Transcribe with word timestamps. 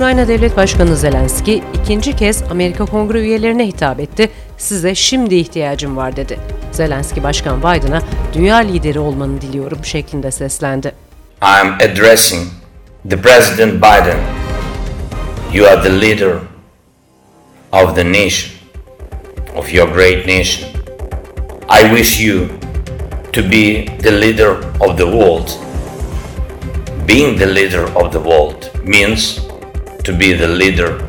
Ukrayna 0.00 0.28
Devlet 0.28 0.56
Başkanı 0.56 0.96
Zelenski 0.96 1.62
ikinci 1.74 2.16
kez 2.16 2.42
Amerika 2.50 2.84
Kongre 2.86 3.20
üyelerine 3.20 3.66
hitap 3.66 4.00
etti. 4.00 4.30
Size 4.58 4.94
şimdi 4.94 5.34
ihtiyacım 5.34 5.96
var 5.96 6.16
dedi. 6.16 6.38
Zelenski 6.72 7.22
Başkan 7.22 7.58
Biden'a 7.58 8.02
dünya 8.32 8.56
lideri 8.56 8.98
olmanı 8.98 9.40
diliyorum 9.40 9.84
şeklinde 9.84 10.30
seslendi. 10.30 10.92
I 11.42 11.60
am 11.60 11.68
addressing 11.68 12.48
the 13.10 13.16
President 13.16 13.74
Biden. 13.74 14.18
You 15.54 15.66
are 15.68 15.82
the 15.82 16.00
leader 16.00 16.34
of 17.72 17.94
the 17.94 18.12
nation, 18.12 18.52
of 19.56 19.74
your 19.74 19.88
great 19.88 20.26
nation. 20.26 20.70
I 21.68 21.96
wish 21.96 22.20
you 22.20 22.48
to 23.32 23.42
be 23.42 23.86
the 24.02 24.20
leader 24.20 24.50
of 24.80 24.98
the 24.98 25.06
world. 25.06 25.50
Being 27.08 27.38
the 27.38 27.54
leader 27.54 27.84
of 27.94 28.12
the 28.12 28.20
world 28.20 28.70
means 28.84 29.49
to 30.10 30.20
be 30.20 30.38
the 30.38 30.58
leader 30.58 31.00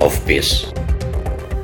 of 0.00 0.26
peace. 0.26 0.66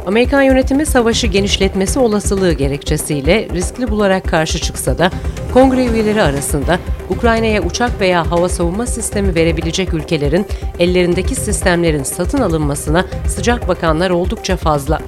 Amerikan 0.06 0.42
yönetimi 0.42 0.86
savaşı 0.86 1.26
genişletmesi 1.26 1.98
olasılığı 1.98 2.52
gerekçesiyle 2.52 3.48
riskli 3.54 3.90
bularak 3.90 4.28
karşı 4.28 4.58
çıksa 4.58 4.98
da 4.98 5.10
kongre 5.52 5.84
üyeleri 5.86 6.22
arasında 6.22 6.78
Ukrayna'ya 7.10 7.62
uçak 7.62 8.00
veya 8.00 8.30
hava 8.30 8.48
savunma 8.48 8.86
sistemi 8.86 9.34
verebilecek 9.34 9.94
ülkelerin 9.94 10.46
ellerindeki 10.78 11.34
sistemlerin 11.34 12.02
satın 12.02 12.38
alınmasına 12.38 13.06
sıcak 13.28 13.68
bakanlar 13.68 14.10
oldukça 14.10 14.56
fazla. 14.56 14.98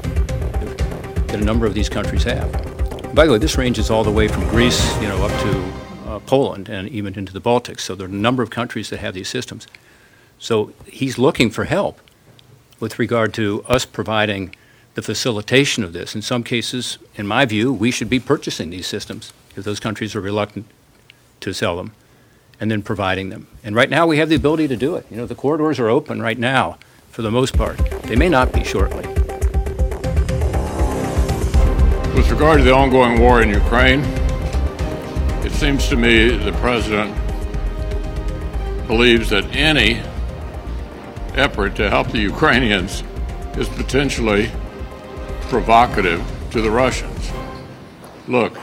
That 1.29 1.43
a 1.43 1.47
number 1.47 1.69
of 1.69 1.75
these 1.75 1.95
countries 1.95 2.27
have. 2.27 2.49
By 3.17 3.23
the 3.23 3.39
way, 3.39 3.41
this 3.41 3.59
ranges 3.59 3.91
all 3.91 4.05
the 4.05 4.11
way 4.11 4.29
from 4.29 4.59
Greece, 4.59 4.83
you 5.03 5.11
know, 5.11 5.25
up 5.25 5.33
to 5.43 5.49
uh, 5.49 6.19
Poland 6.27 6.67
and 6.67 6.89
even 6.89 7.15
into 7.15 7.33
the 7.33 7.45
Baltics. 7.45 7.81
So 7.81 7.97
there 7.97 8.07
are 8.07 8.19
a 8.19 8.23
number 8.23 8.43
of 8.45 8.51
countries 8.51 8.89
that 8.89 9.01
have 9.01 9.13
these 9.13 9.29
systems. 9.29 9.67
So 10.43 10.73
he's 10.87 11.19
looking 11.19 11.51
for 11.51 11.67
help 11.67 12.01
with 12.81 12.99
regard 12.99 13.33
to 13.35 13.63
us 13.69 13.85
providing 13.85 14.53
the 14.95 15.01
facilitation 15.01 15.85
of 15.85 15.93
this. 15.93 16.17
In 16.17 16.21
some 16.21 16.43
cases, 16.43 16.99
in 17.15 17.29
my 17.29 17.45
view, 17.45 17.73
we 17.73 17.93
should 17.93 18.11
be 18.11 18.19
purchasing 18.19 18.71
these 18.71 18.89
systems 18.89 19.33
if 19.55 19.63
those 19.63 19.79
countries 19.79 20.17
are 20.17 20.21
reluctant 20.21 20.67
to 21.39 21.53
sell 21.53 21.77
them 21.77 21.93
and 22.59 22.73
then 22.73 22.83
providing 22.83 23.29
them. 23.29 23.47
And 23.63 23.77
right 23.77 23.89
now 23.89 24.09
we 24.09 24.19
have 24.19 24.29
the 24.29 24.35
ability 24.35 24.67
to 24.67 24.77
do 24.77 24.97
it. 24.97 25.07
You 25.13 25.17
know, 25.17 25.27
the 25.27 25.37
corridors 25.37 25.79
are 25.79 25.89
open 25.89 26.21
right 26.21 26.39
now 26.39 26.77
for 27.09 27.23
the 27.23 27.31
most 27.31 27.57
part. 27.57 27.79
They 28.03 28.17
may 28.17 28.29
not 28.29 28.53
be 28.53 28.65
shortly. 28.65 29.07
With 32.17 32.29
regard 32.33 32.59
to 32.59 32.65
the 32.65 32.75
ongoing 32.75 33.21
war 33.21 33.43
in 33.43 33.49
Ukraine, 33.49 34.01
it 35.45 35.53
seems 35.53 35.87
to 35.89 35.95
me 35.95 36.37
the 36.37 36.53
President 36.55 37.17
believes 38.89 39.31
that 39.31 39.45
any 39.55 40.03
effort 41.35 41.77
to 41.77 41.89
help 41.89 42.09
the 42.09 42.21
Ukrainians 42.21 43.03
is 43.57 43.69
potentially 43.69 44.51
provocative 45.43 46.25
to 46.51 46.61
the 46.61 46.71
Russians. 46.71 47.31
Look, 48.29 48.55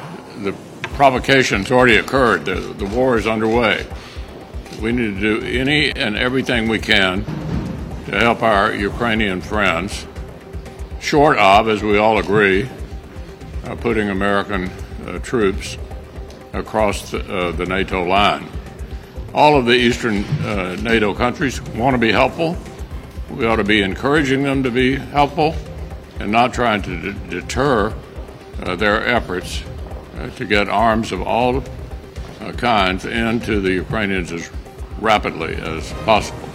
the 0.44 0.56
provocation's 0.82 1.72
already 1.72 1.98
occurred. 1.98 2.46
The, 2.46 2.56
the 2.56 2.86
war 2.86 3.18
is 3.18 3.28
underway. 3.28 3.86
We 4.82 4.92
need 4.92 5.20
to 5.20 5.40
do 5.40 5.46
any 5.46 5.92
and 5.92 6.16
everything 6.16 6.68
we 6.68 6.80
can 6.80 7.24
to 8.06 8.20
help 8.20 8.42
our 8.42 8.74
Ukrainian 8.74 9.42
friends, 9.42 10.08
short 11.00 11.38
of, 11.38 11.68
as 11.68 11.84
we 11.84 11.98
all 11.98 12.18
agree, 12.18 12.68
uh, 13.66 13.76
putting 13.76 14.10
American 14.10 14.70
uh, 15.06 15.20
troops 15.20 15.78
across 16.54 17.12
the, 17.12 17.20
uh, 17.20 17.52
the, 17.52 17.66
NATO 17.66 18.04
line. 18.04 18.48
All 19.34 19.58
of 19.58 19.66
the 19.66 19.76
eastern 19.76 20.24
uh, 20.44 20.76
NATO 20.82 21.14
countries 21.14 21.62
want 21.62 21.94
to 21.94 22.00
be 22.00 22.12
helpful. 22.12 22.58
We 23.30 23.46
ought 23.46 23.58
to 23.58 23.64
be 23.64 23.82
encouraging 23.82 24.44
them 24.44 24.64
to 24.64 24.72
be 24.72 24.96
helpful 24.96 25.56
and 26.20 26.32
not 26.32 26.54
trying 26.54 26.82
to 26.84 27.14
d- 27.14 27.20
deter 27.30 27.94
uh, 28.64 28.76
their 28.76 29.06
efforts 29.08 29.64
uh, 30.18 30.30
to 30.32 30.46
get 30.46 30.68
arms 30.68 31.12
of 31.12 31.22
all 31.22 31.64
uh, 32.42 32.52
kinds 32.54 33.06
into 33.06 33.62
the 33.62 33.72
Ukrainians 33.72 34.32
as 34.32 34.50
rapidly 35.00 35.56
as 35.56 35.94
possible. 36.04 36.49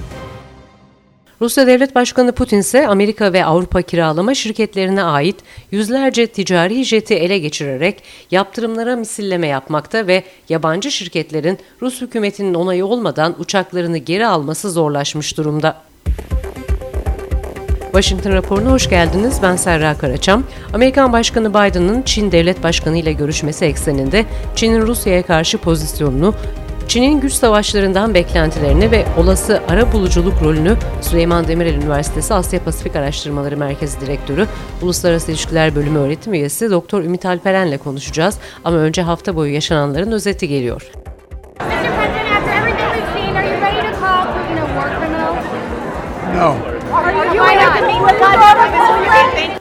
Rusya 1.40 1.66
Devlet 1.66 1.94
Başkanı 1.94 2.32
Putin 2.32 2.58
ise 2.58 2.88
Amerika 2.88 3.32
ve 3.32 3.44
Avrupa 3.44 3.82
kiralama 3.82 4.34
şirketlerine 4.34 5.02
ait 5.02 5.36
yüzlerce 5.70 6.26
ticari 6.26 6.84
jeti 6.84 7.14
ele 7.14 7.38
geçirerek 7.38 8.02
yaptırımlara 8.30 8.96
misilleme 8.96 9.46
yapmakta 9.46 10.06
ve 10.06 10.24
yabancı 10.48 10.90
şirketlerin 10.90 11.58
Rus 11.82 12.00
hükümetinin 12.00 12.54
onayı 12.54 12.86
olmadan 12.86 13.34
uçaklarını 13.38 13.98
geri 13.98 14.26
alması 14.26 14.70
zorlaşmış 14.70 15.36
durumda. 15.36 15.76
Washington 17.94 18.32
raporuna 18.32 18.70
hoş 18.70 18.88
geldiniz. 18.88 19.38
Ben 19.42 19.56
Serra 19.56 19.98
Karaçam. 19.98 20.44
Amerikan 20.72 21.12
Başkanı 21.12 21.50
Biden'ın 21.50 22.02
Çin 22.02 22.32
Devlet 22.32 22.62
Başkanı 22.62 22.98
ile 22.98 23.12
görüşmesi 23.12 23.64
ekseninde 23.64 24.24
Çin'in 24.56 24.82
Rusya'ya 24.82 25.22
karşı 25.26 25.58
pozisyonunu, 25.58 26.34
Çin'in 26.88 27.20
güç 27.20 27.32
savaşlarından 27.32 28.14
beklentilerini 28.14 28.90
ve 28.90 29.04
olası 29.18 29.62
ara 29.68 29.92
buluculuk 29.92 30.42
rolünü 30.42 30.76
Süleyman 31.00 31.48
Demirel 31.48 31.74
Üniversitesi 31.74 32.34
Asya 32.34 32.64
Pasifik 32.64 32.96
Araştırmaları 32.96 33.56
Merkezi 33.56 34.00
Direktörü, 34.00 34.46
Uluslararası 34.82 35.30
İlişkiler 35.30 35.74
Bölümü 35.74 35.98
öğretim 35.98 36.34
üyesi 36.34 36.70
Doktor 36.70 37.02
Ümit 37.02 37.26
Alperen'le 37.26 37.78
konuşacağız. 37.78 38.38
Ama 38.64 38.76
önce 38.76 39.02
hafta 39.02 39.36
boyu 39.36 39.54
yaşananların 39.54 40.12
özeti 40.12 40.48
geliyor. 40.48 40.90
No. 46.36 46.54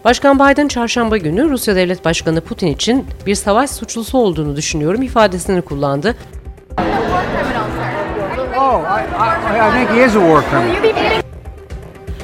Başkan 0.03 0.39
Biden 0.39 0.67
çarşamba 0.67 1.17
günü 1.17 1.49
Rusya 1.49 1.75
Devlet 1.75 2.05
Başkanı 2.05 2.41
Putin 2.41 2.67
için 2.67 3.05
bir 3.25 3.35
savaş 3.35 3.69
suçlusu 3.69 4.17
olduğunu 4.17 4.55
düşünüyorum 4.55 5.01
ifadesini 5.01 5.61
kullandı. 5.61 6.15
Oh, 8.55 8.81
I, 8.81 9.03
I, 9.15 9.67
I 9.67 9.71
think 9.71 9.89
he 9.89 10.05
is 10.05 10.15
a 10.15 10.19
war. 10.19 10.43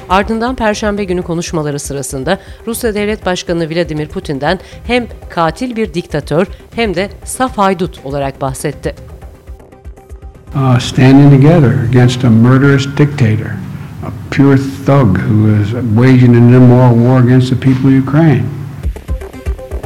Ardından 0.08 0.54
Perşembe 0.54 1.04
günü 1.04 1.22
konuşmaları 1.22 1.78
sırasında 1.78 2.38
Rusya 2.66 2.94
Devlet 2.94 3.26
Başkanı 3.26 3.70
Vladimir 3.70 4.08
Putin'den 4.08 4.58
hem 4.86 5.06
katil 5.28 5.76
bir 5.76 5.94
diktatör 5.94 6.46
hem 6.74 6.94
de 6.94 7.08
saf 7.24 7.58
haydut 7.58 8.00
olarak 8.04 8.40
bahsetti. 8.40 8.94
Uh, 10.54 10.78
standing 10.80 11.32
together 11.32 11.72
against 11.88 12.24
a 12.24 12.30
murderous 12.30 12.86
dictator, 12.98 13.50
a 14.02 14.10
pure 14.30 14.56
thug 14.86 15.18
who 15.18 15.62
is 15.62 15.68
waging 15.96 16.36
an 16.36 16.52
immoral 16.52 16.94
war 16.94 17.22
against 17.22 17.50
the 17.50 17.56
people 17.56 17.88
of 17.88 18.08
Ukraine. 18.08 18.59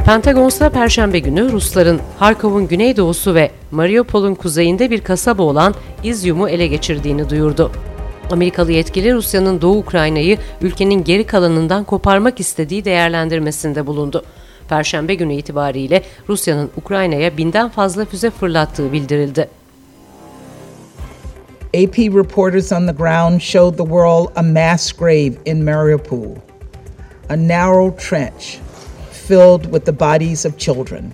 Pentagon 0.05 0.47
ise 0.47 0.69
Perşembe 0.69 1.19
günü 1.19 1.51
Rusların 1.51 2.01
Harkov'un 2.19 2.67
güneydoğusu 2.67 3.35
ve 3.35 3.51
Mariupol'un 3.71 4.35
kuzeyinde 4.35 4.91
bir 4.91 5.01
kasaba 5.01 5.43
olan 5.43 5.75
İzyum'u 6.03 6.49
ele 6.49 6.67
geçirdiğini 6.67 7.29
duyurdu. 7.29 7.71
Amerikalı 8.31 8.71
yetkili 8.71 9.13
Rusya'nın 9.13 9.61
Doğu 9.61 9.77
Ukrayna'yı 9.77 10.37
ülkenin 10.61 11.03
geri 11.03 11.23
kalanından 11.23 11.83
koparmak 11.83 12.39
istediği 12.39 12.85
değerlendirmesinde 12.85 13.87
bulundu. 13.87 14.23
Perşembe 14.69 15.15
günü 15.15 15.33
itibariyle 15.33 16.03
Rusya'nın 16.29 16.69
Ukrayna'ya 16.77 17.37
binden 17.37 17.69
fazla 17.69 18.05
füze 18.05 18.29
fırlattığı 18.29 18.91
bildirildi. 18.93 19.49
AP 21.75 21.97
reporters 21.97 22.71
on 22.71 22.87
the 22.87 22.93
ground 22.93 23.41
showed 23.41 23.77
the 23.77 23.83
world 23.83 24.27
a 24.35 24.41
mass 24.41 24.93
grave 24.93 25.33
in 25.45 25.63
Mariupol, 25.63 26.35
a 27.29 27.47
narrow 27.47 28.09
trench 28.09 28.64
filled 29.27 29.65
with 29.65 29.85
the 29.85 29.91
bodies 29.91 30.45
of 30.45 30.57
children. 30.57 31.11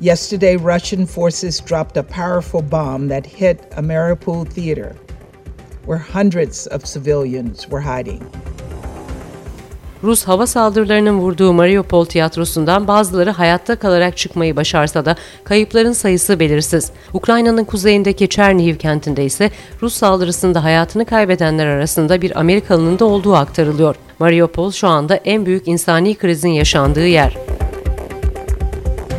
Yesterday, 0.00 0.56
Russian 0.56 1.06
forces 1.06 1.60
dropped 1.60 1.96
a 1.96 2.02
powerful 2.02 2.62
bomb 2.62 3.08
that 3.08 3.26
hit 3.26 3.58
a 3.76 3.82
Mariupol 3.82 4.48
theater 4.48 4.96
where 5.84 5.98
hundreds 5.98 6.66
of 6.66 6.84
civilians 6.84 7.68
were 7.68 7.80
hiding. 7.80 8.22
Rus 10.02 10.24
hava 10.24 10.46
saldırılarının 10.46 11.18
vurduğu 11.18 11.52
Mariupol 11.52 12.04
tiyatrosundan 12.04 12.88
bazıları 12.88 13.30
hayatta 13.30 13.76
kalarak 13.76 14.16
çıkmayı 14.16 14.56
başarsa 14.56 15.04
da 15.04 15.16
kayıpların 15.44 15.92
sayısı 15.92 16.40
belirsiz. 16.40 16.92
Ukrayna'nın 17.12 17.64
kuzeyindeki 17.64 18.28
Chernihiv 18.28 18.76
kentinde 18.76 19.24
ise 19.24 19.50
Rus 19.82 19.94
saldırısında 19.94 20.64
hayatını 20.64 21.04
kaybedenler 21.04 21.66
arasında 21.66 22.22
bir 22.22 22.40
Amerikalının 22.40 22.98
da 22.98 23.04
olduğu 23.04 23.34
aktarılıyor. 23.34 23.96
Mariupol 24.20 24.72
şu 24.72 24.88
anda 24.88 25.16
en 25.16 25.46
büyük 25.46 25.68
insani 25.68 26.14
krizin 26.14 26.48
yaşandığı 26.48 27.06
yer. 27.06 27.36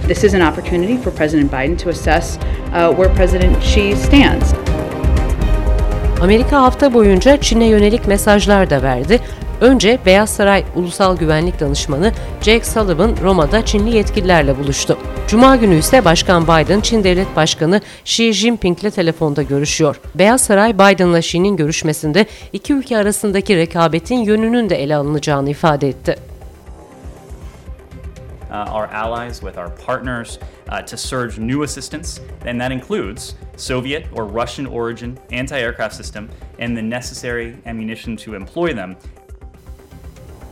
This 0.07 0.23
is 0.23 0.33
an 0.33 0.51
opportunity 0.51 0.95
for 1.03 1.11
President 1.11 1.51
Biden 1.51 1.77
to 1.77 1.89
assess 1.89 2.37
uh, 2.37 2.95
where 2.95 3.13
President 3.13 3.57
Xi 3.57 3.95
stands. 3.95 4.53
Amerika 6.21 6.61
hafta 6.61 6.93
boyunca 6.93 7.37
Çin'e 7.37 7.65
yönelik 7.65 8.07
mesajlar 8.07 8.69
da 8.69 8.83
verdi. 8.83 9.19
Önce 9.61 9.99
Beyaz 10.05 10.29
Saray 10.29 10.63
Ulusal 10.75 11.17
Güvenlik 11.17 11.59
Danışmanı 11.59 12.11
Jake 12.41 12.65
Sullivan 12.65 13.15
Roma'da 13.21 13.65
Çinli 13.65 13.95
yetkililerle 13.95 14.59
buluştu. 14.59 14.97
Cuma 15.27 15.55
günü 15.55 15.75
ise 15.75 16.05
Başkan 16.05 16.43
Biden 16.43 16.81
Çin 16.81 17.03
Devlet 17.03 17.35
Başkanı 17.35 17.81
Xi 18.05 18.33
Jinping 18.33 18.79
ile 18.79 18.91
telefonda 18.91 19.43
görüşüyor. 19.43 19.99
Beyaz 20.15 20.41
Saray 20.41 20.73
Biden'la 20.73 21.19
Xi'nin 21.19 21.57
görüşmesinde 21.57 22.25
iki 22.53 22.73
ülke 22.73 22.97
arasındaki 22.97 23.57
rekabetin 23.57 24.15
yönünün 24.15 24.69
de 24.69 24.83
ele 24.83 24.95
alınacağını 24.95 25.49
ifade 25.49 25.89
etti. 25.89 26.15
Uh, 28.51 28.75
our 28.75 28.87
allies, 28.93 29.39
with 29.39 29.57
our 29.57 29.69
partners, 29.85 30.37
uh, 30.67 30.85
to 30.85 30.97
surge 30.97 31.39
new 31.39 31.63
assistance, 31.63 32.21
and 32.45 32.59
that 32.59 32.71
includes 32.71 33.35
Soviet 33.57 34.05
or 34.15 34.41
Russian 34.41 34.65
origin 34.65 35.17
anti 35.39 35.55
aircraft 35.55 35.95
system 35.95 36.27
and 36.59 36.75
the 36.75 36.89
necessary 36.89 37.53
ammunition 37.65 38.15
to 38.15 38.35
employ 38.35 38.73
them 38.73 38.95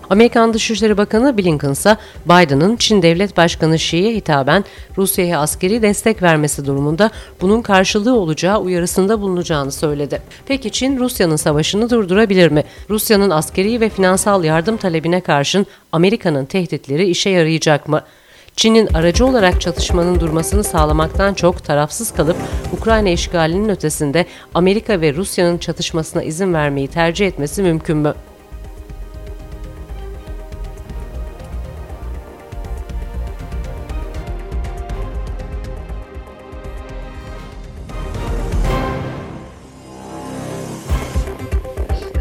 Amerikan 0.10 0.54
Dışişleri 0.54 0.98
Bakanı 0.98 1.38
Blinken 1.38 1.72
ise 1.72 1.98
Biden'ın 2.26 2.76
Çin 2.76 3.02
Devlet 3.02 3.38
Başkanı 3.38 3.76
Xi'ye 3.76 4.16
hitaben 4.16 4.66
Rusya'ya 4.98 5.40
askeri 5.40 5.82
destek 5.82 6.22
vermesi 6.22 6.66
durumunda 6.66 7.12
bunun 7.42 7.62
karşılığı 7.62 8.16
olacağı 8.16 8.60
uyarısında 8.60 9.22
bulunacağını 9.22 9.72
söyledi. 9.72 10.22
Peki 10.46 10.72
Çin 10.72 11.00
Rusya'nın 11.00 11.36
savaşını 11.36 11.90
durdurabilir 11.90 12.52
mi? 12.52 12.64
Rusya'nın 12.90 13.30
askeri 13.30 13.82
ve 13.82 13.90
finansal 13.90 14.44
yardım 14.44 14.78
talebine 14.78 15.22
karşın 15.22 15.66
Amerika'nın 15.92 16.46
tehditleri 16.46 17.10
işe 17.10 17.30
yarayacak 17.30 17.88
mı? 17.88 18.02
Çin'in 18.56 18.88
aracı 18.94 19.26
olarak 19.26 19.62
çatışmanın 19.62 20.20
durmasını 20.20 20.64
sağlamaktan 20.64 21.34
çok 21.34 21.64
tarafsız 21.64 22.14
kalıp 22.14 22.38
Ukrayna 22.74 23.10
işgalinin 23.10 23.70
ötesinde 23.70 24.26
Amerika 24.54 25.02
ve 25.02 25.14
Rusya'nın 25.14 25.58
çatışmasına 25.58 26.24
izin 26.24 26.54
vermeyi 26.54 26.88
tercih 26.88 27.28
etmesi 27.28 27.62
mümkün 27.62 27.98
mü? 27.98 28.14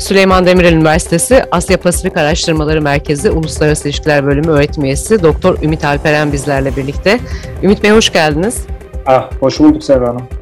Süleyman 0.08 0.46
Demirel 0.46 0.72
Üniversitesi 0.72 1.44
Asya 1.50 1.80
Pasifik 1.80 2.16
Araştırmaları 2.16 2.82
Merkezi 2.82 3.30
Uluslararası 3.30 3.88
İlişkiler 3.88 4.26
Bölümü 4.26 4.48
öğretim 4.48 4.84
üyesi 4.84 5.22
Doktor 5.22 5.62
Ümit 5.62 5.84
Alperen 5.84 6.32
bizlerle 6.32 6.76
birlikte. 6.76 7.20
Ümit 7.62 7.82
Bey 7.82 7.90
hoş 7.90 8.12
geldiniz. 8.12 8.66
Ah, 9.06 9.30
hoş 9.40 9.60
bulduk 9.60 9.84
Serra 9.84 10.08
Hanım. 10.08 10.37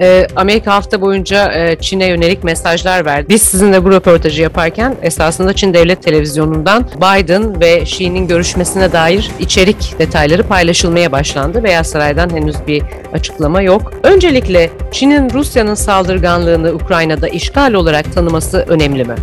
E, 0.00 0.26
Amerika 0.36 0.74
hafta 0.74 1.00
boyunca 1.00 1.52
e, 1.52 1.76
Çin'e 1.80 2.06
yönelik 2.06 2.44
mesajlar 2.44 3.04
verdi. 3.04 3.26
Biz 3.28 3.42
sizinle 3.42 3.84
bu 3.84 3.90
röportajı 3.92 4.42
yaparken 4.42 4.96
esasında 5.02 5.52
Çin 5.52 5.74
Devlet 5.74 6.02
Televizyonu'ndan 6.02 6.88
Biden 6.96 7.60
ve 7.60 7.82
Xi'nin 7.82 8.26
görüşmesine 8.26 8.92
dair 8.92 9.30
içerik 9.40 9.94
detayları 9.98 10.42
paylaşılmaya 10.42 11.12
başlandı. 11.12 11.64
Beyaz 11.64 11.86
Saray'dan 11.86 12.30
henüz 12.30 12.56
bir 12.66 12.82
açıklama 13.12 13.62
yok. 13.62 13.92
Öncelikle 14.02 14.70
Çin'in 14.92 15.30
Rusya'nın 15.30 15.74
saldırganlığını 15.74 16.72
Ukrayna'da 16.72 17.28
işgal 17.28 17.72
olarak 17.72 18.12
tanıması 18.12 18.64
önemli 18.68 19.04
mi? 19.04 19.14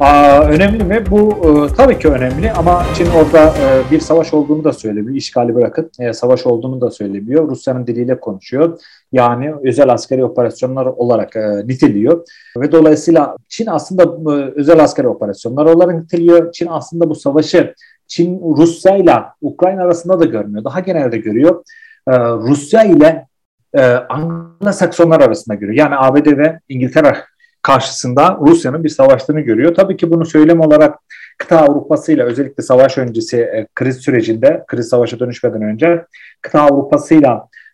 Aa, 0.00 0.44
önemli 0.44 0.84
mi? 0.84 1.04
Bu 1.10 1.30
e, 1.30 1.74
tabii 1.74 1.98
ki 1.98 2.08
önemli 2.08 2.52
ama 2.52 2.84
Çin 2.94 3.06
orada 3.10 3.46
e, 3.46 3.90
bir 3.90 4.00
savaş 4.00 4.34
olduğunu 4.34 4.64
da 4.64 4.72
söylemiyor. 4.72 5.16
İşgali 5.16 5.54
bırakıp 5.54 5.90
e, 5.98 6.12
savaş 6.12 6.46
olduğunu 6.46 6.80
da 6.80 6.90
söylemiyor. 6.90 7.48
Rusya'nın 7.48 7.86
diliyle 7.86 8.20
konuşuyor. 8.20 8.80
Yani 9.12 9.54
özel 9.64 9.92
askeri 9.92 10.24
operasyonlar 10.24 10.86
olarak 10.86 11.36
e, 11.36 11.66
niteliyor. 11.66 12.24
Ve 12.56 12.72
dolayısıyla 12.72 13.36
Çin 13.48 13.66
aslında 13.66 14.02
e, 14.32 14.52
özel 14.56 14.82
askeri 14.84 15.08
operasyonlar 15.08 15.66
olarak 15.66 15.94
niteliyor. 15.94 16.52
Çin 16.52 16.66
aslında 16.70 17.10
bu 17.10 17.14
savaşı 17.14 17.74
Çin 18.06 18.40
Rusya 18.56 18.96
ile 18.96 19.14
Ukrayna 19.40 19.82
arasında 19.82 20.20
da 20.20 20.24
görmüyor. 20.24 20.64
Daha 20.64 20.80
genelde 20.80 21.18
görüyor. 21.18 21.64
E, 22.08 22.18
Rusya 22.18 22.84
ile 22.84 23.26
e, 23.74 23.80
Anglo-Saksonlar 24.08 25.22
arasında 25.22 25.54
görüyor. 25.54 25.78
Yani 25.78 25.94
ABD 25.98 26.26
ve 26.26 26.60
İngiltere 26.68 27.16
karşısında 27.62 28.38
Rusya'nın 28.40 28.84
bir 28.84 28.88
savaştığını 28.88 29.40
görüyor. 29.40 29.74
Tabii 29.74 29.96
ki 29.96 30.10
bunu 30.10 30.26
söylem 30.26 30.60
olarak 30.60 30.98
kıta 31.38 31.58
Avrupası 31.58 32.12
ile 32.12 32.22
özellikle 32.22 32.62
savaş 32.62 32.98
öncesi 32.98 33.36
e, 33.36 33.66
kriz 33.74 33.96
sürecinde, 33.96 34.64
kriz 34.66 34.88
savaşa 34.88 35.18
dönüşmeden 35.18 35.62
önce 35.62 36.04
kıta 36.42 36.60
Avrupası 36.60 37.14
ile 37.14 37.28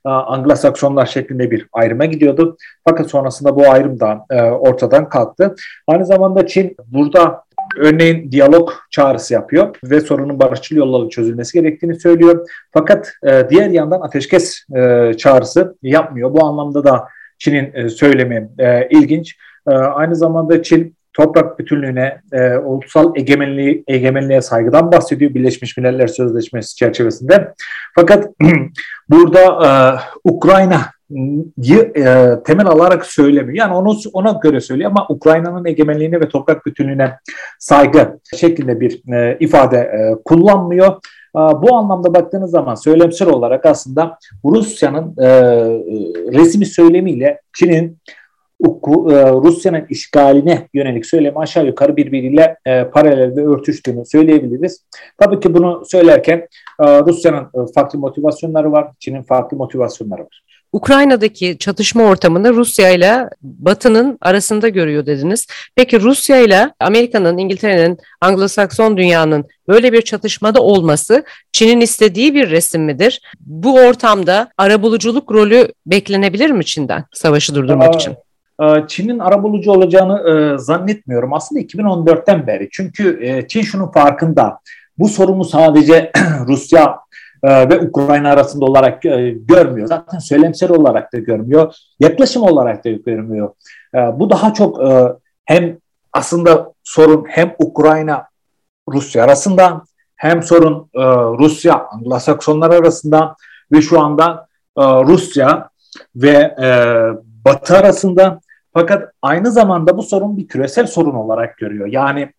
Anglo-Saksonlar 0.04 1.06
şeklinde 1.06 1.50
bir 1.50 1.66
ayrıma 1.72 2.04
gidiyordu. 2.04 2.56
Fakat 2.84 3.10
sonrasında 3.10 3.56
bu 3.56 3.70
ayrım 3.70 4.00
da 4.00 4.26
e, 4.30 4.42
ortadan 4.42 5.08
kalktı. 5.08 5.54
Aynı 5.86 6.06
zamanda 6.06 6.46
Çin 6.46 6.76
burada 6.86 7.42
örneğin 7.76 8.32
diyalog 8.32 8.72
çağrısı 8.90 9.34
yapıyor 9.34 9.76
ve 9.84 10.00
sorunun 10.00 10.40
barışçıl 10.40 10.76
yollarla 10.76 11.08
çözülmesi 11.08 11.60
gerektiğini 11.60 12.00
söylüyor. 12.00 12.48
Fakat 12.72 13.12
e, 13.26 13.46
diğer 13.50 13.70
yandan 13.70 14.00
ateşkes 14.00 14.64
e, 14.76 15.12
çağrısı 15.16 15.76
yapmıyor. 15.82 16.32
Bu 16.32 16.44
anlamda 16.44 16.84
da 16.84 17.08
Çin'in 17.38 17.72
e, 17.74 17.88
söylemi 17.88 18.48
e, 18.58 18.88
ilginç. 18.90 19.36
E, 19.68 19.70
aynı 19.70 20.16
zamanda 20.16 20.62
Çin 20.62 20.96
toprak 21.12 21.58
bütünlüğüne, 21.58 22.20
e, 22.32 22.56
ulusal 22.56 23.12
egemenliği, 23.16 23.84
egemenliğe 23.88 24.42
saygıdan 24.42 24.92
bahsediyor 24.92 25.34
Birleşmiş 25.34 25.76
Milletler 25.76 26.06
Sözleşmesi 26.06 26.76
çerçevesinde. 26.76 27.54
Fakat 27.94 28.28
burada 29.10 29.40
e, 29.66 29.70
Ukrayna 30.24 30.80
e, 31.14 32.42
temel 32.44 32.66
alarak 32.66 33.06
söylemiyor. 33.06 33.54
Yani 33.54 33.74
onu 33.74 33.96
ona 34.12 34.40
göre 34.42 34.60
söylüyor 34.60 34.90
ama 34.90 35.06
Ukrayna'nın 35.08 35.64
egemenliğine 35.64 36.20
ve 36.20 36.28
toprak 36.28 36.66
bütünlüğüne 36.66 37.19
saygı 37.58 38.19
şeklinde 38.36 38.80
bir 38.80 39.12
e, 39.14 39.36
ifade 39.40 39.76
e, 39.76 40.22
kullanmıyor. 40.24 40.88
E, 41.36 41.38
bu 41.38 41.74
anlamda 41.74 42.14
baktığınız 42.14 42.50
zaman 42.50 42.74
söylemsel 42.74 43.28
olarak 43.28 43.66
aslında 43.66 44.19
Rusya'nın 44.44 45.14
e, 45.19 45.28
resmi 46.38 46.66
söylemiyle 46.66 47.40
Çin'in 47.56 47.98
e, 48.08 48.15
Rusya'nın 48.64 49.87
işgaline 49.91 50.69
yönelik 50.75 51.06
söylemi 51.06 51.38
aşağı 51.38 51.67
yukarı 51.67 51.97
birbiriyle 51.97 52.56
e, 52.67 52.85
paralel 52.85 53.37
ve 53.37 53.47
örtüştüğünü 53.47 54.06
söyleyebiliriz. 54.06 54.85
Tabii 55.19 55.41
ki 55.41 55.55
bunu 55.55 55.82
söylerken 55.87 56.38
e, 56.81 56.85
Rusya'nın 56.85 57.44
e, 57.44 57.73
farklı 57.75 57.99
motivasyonları 57.99 58.73
var, 58.73 58.88
Çin'in 58.99 59.23
farklı 59.23 59.56
motivasyonları 59.56 60.20
var. 60.23 60.43
Ukrayna'daki 60.73 61.58
çatışma 61.58 62.03
ortamını 62.03 62.55
Rusya 62.55 62.91
ile 62.91 63.29
Batı'nın 63.43 64.19
arasında 64.20 64.69
görüyor 64.69 65.06
dediniz. 65.06 65.47
Peki 65.76 66.00
Rusya 66.00 66.41
ile 66.41 66.70
Amerika'nın, 66.81 67.38
İngiltere'nin, 67.38 67.99
Anglo-Sakson 68.20 68.97
dünyanın 68.97 69.44
böyle 69.69 69.93
bir 69.93 70.03
çatışmada 70.03 70.62
olması 70.62 71.25
Çin'in 71.53 71.81
istediği 71.81 72.35
bir 72.35 72.50
resim 72.50 72.85
midir? 72.85 73.20
Bu 73.41 73.75
ortamda 73.75 74.49
arabuluculuk 74.58 75.32
rolü 75.32 75.69
beklenebilir 75.87 76.50
mi 76.50 76.64
Çin'den 76.64 77.05
savaşı 77.12 77.55
durdurmak 77.55 77.94
Aa, 77.94 77.97
için? 77.97 78.17
Çin'in 78.88 79.19
arabulucu 79.19 79.72
olacağını 79.72 80.31
e, 80.31 80.58
zannetmiyorum. 80.58 81.32
Aslında 81.32 81.60
2014'ten 81.60 82.46
beri. 82.46 82.69
Çünkü 82.72 83.27
e, 83.27 83.48
Çin 83.48 83.63
şunun 83.63 83.89
farkında. 83.89 84.58
Bu 84.98 85.08
sorunu 85.08 85.44
sadece 85.44 86.13
Rusya 86.46 86.98
e, 87.43 87.69
ve 87.69 87.81
Ukrayna 87.81 88.31
arasında 88.31 88.65
olarak 88.65 89.03
görmüyor. 89.48 89.86
Zaten 89.86 90.19
söylemsel 90.19 90.70
olarak 90.70 91.13
da 91.13 91.19
görmüyor. 91.19 91.75
Yaklaşım 92.01 92.43
olarak 92.43 92.84
da 92.84 92.91
görmüyor. 92.91 93.51
Bu 93.94 94.31
daha 94.31 94.55
çok 94.55 94.81
hem 95.44 95.79
aslında 96.13 96.72
sorun 96.84 97.25
hem 97.29 97.55
Ukrayna 97.58 98.27
Rusya 98.89 99.25
arasında 99.25 99.82
hem 100.17 100.43
sorun 100.43 100.91
Rusya 101.39 101.75
Anglo-Saksonlar 101.75 102.75
arasında 102.75 103.36
ve 103.72 103.82
şu 103.82 104.01
anda 104.01 104.48
Rusya 104.79 105.69
ve 106.17 106.56
Batı 107.44 107.77
arasında 107.77 108.41
fakat 108.76 109.12
aynı 109.22 109.52
zamanda 109.52 109.96
bu 109.96 110.02
sorun 110.02 110.36
bir 110.36 110.48
küresel 110.48 110.86
sorun 110.86 111.14
olarak 111.14 111.58
görüyor. 111.58 111.86
Yani 111.86 112.32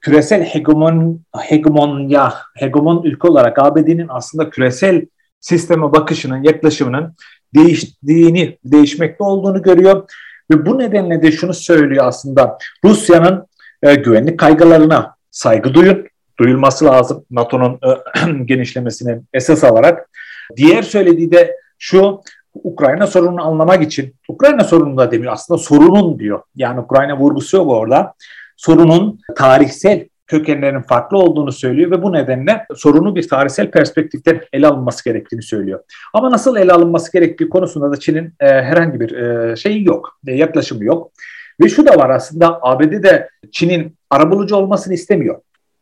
küresel 0.00 0.44
hegemon, 0.44 1.20
hegemonya, 1.36 2.34
hegemon 2.54 3.02
ülke 3.02 3.28
olarak 3.28 3.58
ABD'nin 3.58 4.06
aslında 4.08 4.50
küresel 4.50 5.06
sisteme 5.40 5.92
bakışının, 5.92 6.42
yaklaşımının 6.42 7.14
değiştiğini, 7.54 8.58
değişmekte 8.64 9.24
olduğunu 9.24 9.62
görüyor. 9.62 10.10
Ve 10.50 10.66
bu 10.66 10.78
nedenle 10.78 11.22
de 11.22 11.32
şunu 11.32 11.54
söylüyor 11.54 12.04
aslında 12.06 12.58
Rusya'nın 12.84 13.46
e, 13.82 13.94
güvenlik 13.94 14.38
kaygılarına 14.38 15.16
saygı 15.30 15.74
duyun, 15.74 16.06
duyulması 16.38 16.84
lazım 16.84 17.24
NATO'nun 17.30 17.72
e, 17.72 18.44
genişlemesini 18.44 19.20
esas 19.32 19.64
alarak. 19.64 20.10
Diğer 20.56 20.82
söylediği 20.82 21.32
de 21.32 21.56
şu, 21.78 22.20
Ukrayna 22.54 23.06
sorununu 23.06 23.42
anlamak 23.42 23.82
için, 23.82 24.14
Ukrayna 24.28 24.64
sorunu 24.64 24.96
da 24.96 25.10
demiyor 25.10 25.32
aslında 25.32 25.58
sorunun 25.58 26.18
diyor. 26.18 26.42
Yani 26.56 26.80
Ukrayna 26.80 27.18
vurgusu 27.18 27.56
yok 27.56 27.70
orada. 27.70 28.14
Sorunun 28.56 29.20
tarihsel 29.36 30.08
kökenlerinin 30.26 30.82
farklı 30.82 31.18
olduğunu 31.18 31.52
söylüyor 31.52 31.90
ve 31.90 32.02
bu 32.02 32.12
nedenle 32.12 32.66
sorunu 32.74 33.16
bir 33.16 33.28
tarihsel 33.28 33.70
perspektiften 33.70 34.40
ele 34.52 34.66
alınması 34.66 35.04
gerektiğini 35.04 35.42
söylüyor. 35.42 35.80
Ama 36.14 36.30
nasıl 36.30 36.56
ele 36.56 36.72
alınması 36.72 37.12
gerektiği 37.12 37.48
konusunda 37.48 37.92
da 37.92 38.00
Çin'in 38.00 38.34
e, 38.40 38.46
herhangi 38.46 39.00
bir 39.00 39.12
e, 39.12 39.56
şeyi 39.56 39.84
yok, 39.86 40.18
e, 40.26 40.34
yaklaşımı 40.34 40.84
yok. 40.84 41.12
Ve 41.60 41.68
şu 41.68 41.86
da 41.86 41.96
var 41.96 42.10
aslında 42.10 42.58
ABD'de 42.62 43.28
Çin'in 43.52 43.96
arabulucu 44.10 44.56
olmasını 44.56 44.94
istemiyor. 44.94 45.40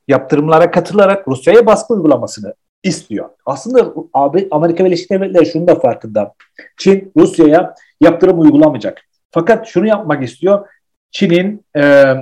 Yaptırımlara 0.09 0.71
katılarak 0.71 1.29
Rusya'ya 1.29 1.67
baskı 1.67 1.95
uygulamasını 1.95 2.55
istiyor. 2.83 3.29
Aslında 3.47 3.95
Amerika 4.51 4.85
Birleşik 4.85 5.11
Devletleri 5.11 5.47
şunu 5.47 5.67
da 5.67 5.75
farkında. 5.75 6.35
Çin 6.77 7.13
Rusya'ya 7.17 7.75
yaptırım 8.01 8.41
uygulamayacak. 8.41 9.03
Fakat 9.31 9.69
şunu 9.69 9.87
yapmak 9.87 10.25
istiyor. 10.25 10.69
Çin'in 11.11 11.65
e, 11.77 12.15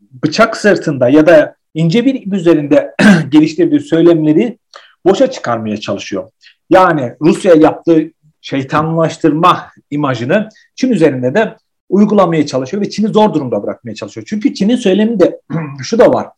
bıçak 0.00 0.56
sırtında 0.56 1.08
ya 1.08 1.26
da 1.26 1.56
ince 1.74 2.04
bir 2.04 2.14
ip 2.14 2.32
üzerinde 2.34 2.94
geliştirdiği 3.28 3.80
söylemleri 3.80 4.58
boşa 5.06 5.30
çıkarmaya 5.30 5.76
çalışıyor. 5.76 6.30
Yani 6.70 7.12
Rusya 7.20 7.54
yaptığı 7.54 8.10
şeytanlaştırma 8.40 9.66
imajını 9.90 10.48
Çin 10.74 10.92
üzerinde 10.92 11.34
de 11.34 11.56
uygulamaya 11.88 12.46
çalışıyor 12.46 12.82
ve 12.82 12.90
Çin'i 12.90 13.08
zor 13.08 13.34
durumda 13.34 13.62
bırakmaya 13.62 13.94
çalışıyor. 13.94 14.26
Çünkü 14.28 14.54
Çin'in 14.54 14.76
söyleminde 14.76 15.40
şu 15.82 15.98
da 15.98 16.12
var. 16.12 16.28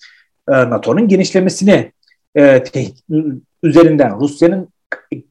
E, 0.49 0.53
NATO'nun 0.53 1.09
genişlemesini 1.09 1.93
e, 2.37 2.65
üzerinden 3.63 4.21
Rusya'nın 4.21 4.69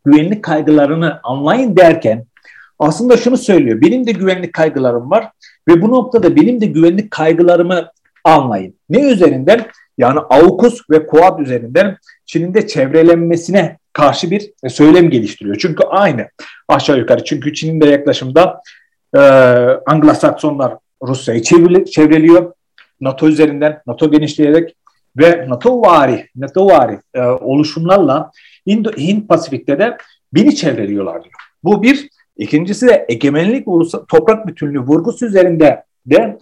güvenlik 0.05 0.43
kaygılarını 0.43 1.19
anlayın 1.23 1.77
derken 1.77 2.25
aslında 2.79 3.17
şunu 3.17 3.37
söylüyor. 3.37 3.81
Benim 3.81 4.07
de 4.07 4.11
güvenlik 4.11 4.53
kaygılarım 4.53 5.11
var 5.11 5.31
ve 5.67 5.81
bu 5.81 5.89
noktada 5.89 6.35
benim 6.35 6.61
de 6.61 6.65
güvenlik 6.65 7.11
kaygılarımı 7.11 7.91
anlayın. 8.23 8.75
Ne 8.89 9.01
üzerinden? 9.11 9.65
Yani 9.97 10.19
AUKUS 10.19 10.81
ve 10.89 11.07
KUAD 11.07 11.39
üzerinden 11.39 11.97
Çin'in 12.25 12.53
de 12.53 12.67
çevrelenmesine 12.67 13.77
karşı 13.93 14.31
bir 14.31 14.53
söylem 14.69 15.09
geliştiriyor. 15.09 15.57
Çünkü 15.59 15.83
aynı 15.83 16.27
aşağı 16.67 16.97
yukarı. 16.97 17.23
Çünkü 17.23 17.53
Çin'in 17.53 17.81
de 17.81 17.85
yaklaşımda 17.85 18.61
e, 19.13 19.19
Anglo-Saksonlar 19.85 20.77
Rusya'yı 21.03 21.41
çevreliyor. 21.85 22.53
NATO 23.01 23.27
üzerinden, 23.27 23.81
NATO 23.87 24.11
genişleyerek 24.11 24.75
ve 25.17 25.49
NATO 25.49 25.81
vari, 25.81 26.29
NATO 26.35 26.67
vari 26.67 26.99
e, 27.13 27.21
oluşumlarla 27.21 28.31
Indo, 28.65 28.91
Hint 28.91 29.29
Pasifik'te 29.29 29.79
de 29.79 29.97
beni 30.33 30.55
çevreliyorlar 30.55 31.23
diyor. 31.23 31.33
Bu 31.63 31.83
bir. 31.83 32.09
İkincisi 32.37 32.87
de 32.87 33.05
egemenlik 33.09 33.67
ulusa, 33.67 34.05
toprak 34.05 34.47
bütünlüğü 34.47 34.79
vurgusu 34.79 35.25
üzerinde 35.25 35.83
de 36.05 36.37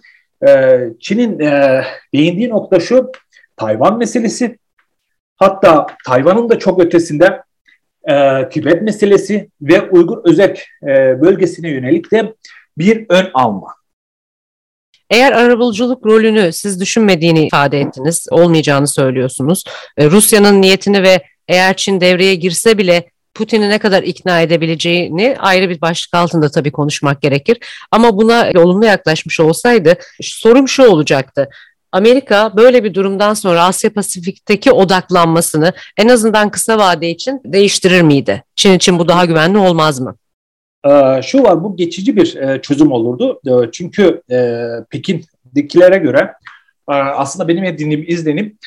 e, 0.46 0.80
Çin'in 1.00 1.40
e, 1.40 1.82
değindiği 2.14 2.48
nokta 2.48 2.80
şu, 2.80 3.12
Tayvan 3.56 3.98
meselesi. 3.98 4.58
Hatta 5.36 5.86
Tayvan'ın 6.06 6.48
da 6.48 6.58
çok 6.58 6.80
ötesinde 6.80 7.42
e, 8.08 8.48
Tibet 8.48 8.82
meselesi 8.82 9.50
ve 9.62 9.90
Uygur 9.90 10.24
Özek 10.24 10.66
e, 10.82 11.20
bölgesine 11.20 11.68
yönelik 11.70 12.12
de 12.12 12.34
bir 12.78 13.06
ön 13.08 13.30
alma. 13.34 13.74
Eğer 15.14 15.32
arabuluculuk 15.32 16.06
rolünü 16.06 16.52
siz 16.52 16.80
düşünmediğini 16.80 17.46
ifade 17.46 17.80
ettiniz, 17.80 18.26
olmayacağını 18.30 18.88
söylüyorsunuz. 18.88 19.64
E, 19.96 20.10
Rusya'nın 20.10 20.62
niyetini 20.62 21.02
ve 21.02 21.22
eğer 21.48 21.76
Çin 21.76 22.00
devreye 22.00 22.34
girse 22.34 22.78
bile 22.78 23.10
Putin'i 23.34 23.68
ne 23.68 23.78
kadar 23.78 24.02
ikna 24.02 24.40
edebileceğini 24.40 25.36
ayrı 25.38 25.70
bir 25.70 25.80
başlık 25.80 26.14
altında 26.14 26.50
tabii 26.50 26.72
konuşmak 26.72 27.22
gerekir. 27.22 27.58
Ama 27.90 28.16
buna 28.16 28.50
olumlu 28.56 28.84
yaklaşmış 28.84 29.40
olsaydı 29.40 29.96
sorum 30.22 30.68
şu 30.68 30.86
olacaktı. 30.86 31.48
Amerika 31.92 32.56
böyle 32.56 32.84
bir 32.84 32.94
durumdan 32.94 33.34
sonra 33.34 33.64
Asya 33.64 33.92
Pasifik'teki 33.92 34.72
odaklanmasını 34.72 35.72
en 35.96 36.08
azından 36.08 36.50
kısa 36.50 36.78
vade 36.78 37.10
için 37.10 37.40
değiştirir 37.44 38.02
miydi? 38.02 38.44
Çin 38.56 38.72
için 38.72 38.98
bu 38.98 39.08
daha 39.08 39.24
güvenli 39.24 39.58
olmaz 39.58 40.00
mı? 40.00 40.16
Ee, 40.84 41.22
şu 41.22 41.42
var 41.42 41.64
bu 41.64 41.76
geçici 41.76 42.16
bir 42.16 42.36
e, 42.36 42.62
çözüm 42.62 42.92
olurdu. 42.92 43.40
Ee, 43.46 43.70
çünkü 43.72 44.22
e, 44.30 44.68
Pekin'dekilere 44.90 45.98
göre 45.98 46.32
e, 46.90 46.94
aslında 46.94 47.48
benim 47.48 47.64
edindiğim 47.64 48.04
izlenim 48.08 48.58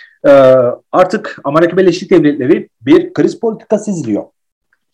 artık 0.92 1.40
Amerika 1.44 1.78
Birleşik 1.78 2.12
Devletleri 2.12 2.70
bir 2.82 3.14
kriz 3.14 3.40
politikası 3.40 3.92
izliyor. 3.92 4.24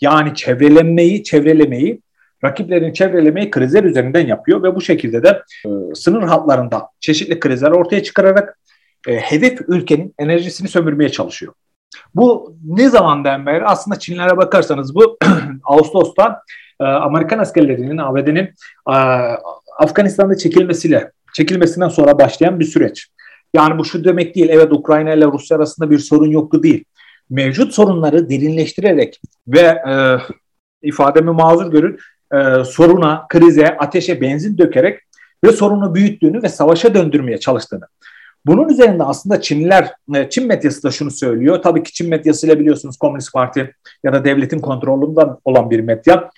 Yani 0.02 0.36
çevrelenmeyi, 0.36 1.24
çevrelemeyi, 1.24 2.02
rakiplerini 2.44 2.94
çevrelemeyi 2.94 3.52
krizler 3.52 3.84
üzerinden 3.84 4.28
yapıyor 4.28 4.64
ve 4.64 4.76
bu 4.76 4.82
şekilde 4.82 5.24
de 5.24 5.42
sınır 5.96 6.24
hatlarında 6.24 6.88
çeşitli 7.00 7.40
krizler 7.40 7.72
ortaya 7.72 8.04
çıkararak 8.04 8.60
hedef 9.08 9.60
ülkenin 9.68 10.14
enerjisini 10.20 10.68
sömürmeye 10.68 11.10
çalışıyor. 11.10 11.54
Bu 12.16 12.56
ne 12.66 12.90
zamandan 12.90 13.46
beri 13.46 13.66
aslında 13.66 14.00
Çinlere 14.00 14.38
bakarsanız 14.38 14.96
bu 14.96 15.18
Ağustos'ta 15.64 16.42
e, 16.84 16.86
Amerikan 16.86 17.40
askerlerinin 17.40 17.98
ABD'nin 17.98 18.54
e, 18.90 18.96
Afganistan'da 19.80 20.38
çekilmesiyle 20.38 21.12
çekilmesinden 21.34 21.90
sonra 21.90 22.20
başlayan 22.20 22.60
bir 22.60 22.66
süreç. 22.66 23.08
Yani 23.56 23.78
bu 23.78 23.86
şu 23.86 24.04
demek 24.04 24.36
değil. 24.36 24.50
Evet 24.50 24.72
Ukrayna 24.72 25.14
ile 25.14 25.26
Rusya 25.26 25.58
arasında 25.58 25.90
bir 25.90 26.00
sorun 26.00 26.32
yoktu 26.32 26.64
değil. 26.64 26.84
Mevcut 27.30 27.74
sorunları 27.74 28.30
derinleştirerek 28.30 29.22
ve 29.48 29.60
e, 29.60 30.18
ifademi 30.82 31.32
mazur 31.32 31.72
görün 31.72 32.00
e, 32.34 32.64
soruna, 32.64 33.26
krize, 33.30 33.78
ateşe 33.78 34.22
benzin 34.22 34.58
dökerek 34.58 35.00
ve 35.44 35.52
sorunu 35.52 35.96
büyüttüğünü 35.96 36.44
ve 36.44 36.50
savaşa 36.50 36.94
döndürmeye 36.94 37.40
çalıştığını. 37.40 37.88
Bunun 38.46 38.70
üzerinde 38.70 39.04
aslında 39.04 39.42
Çinliler, 39.42 39.92
e, 40.16 40.30
Çin 40.30 40.48
medyası 40.48 40.84
da 40.84 40.92
şunu 40.92 41.12
söylüyor. 41.12 41.62
Tabii 41.62 41.84
ki 41.84 41.94
Çin 41.94 42.10
medyasıyla 42.10 42.60
biliyorsunuz 42.60 42.98
Komünist 42.98 43.34
Parti 43.34 43.74
ya 44.04 44.14
da 44.14 44.26
devletin 44.26 44.60
kontrolünden 44.60 45.30
olan 45.46 45.70
bir 45.70 45.80
medya 45.80 46.30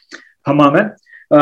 tamamen. 0.45 0.97
E, 1.31 1.37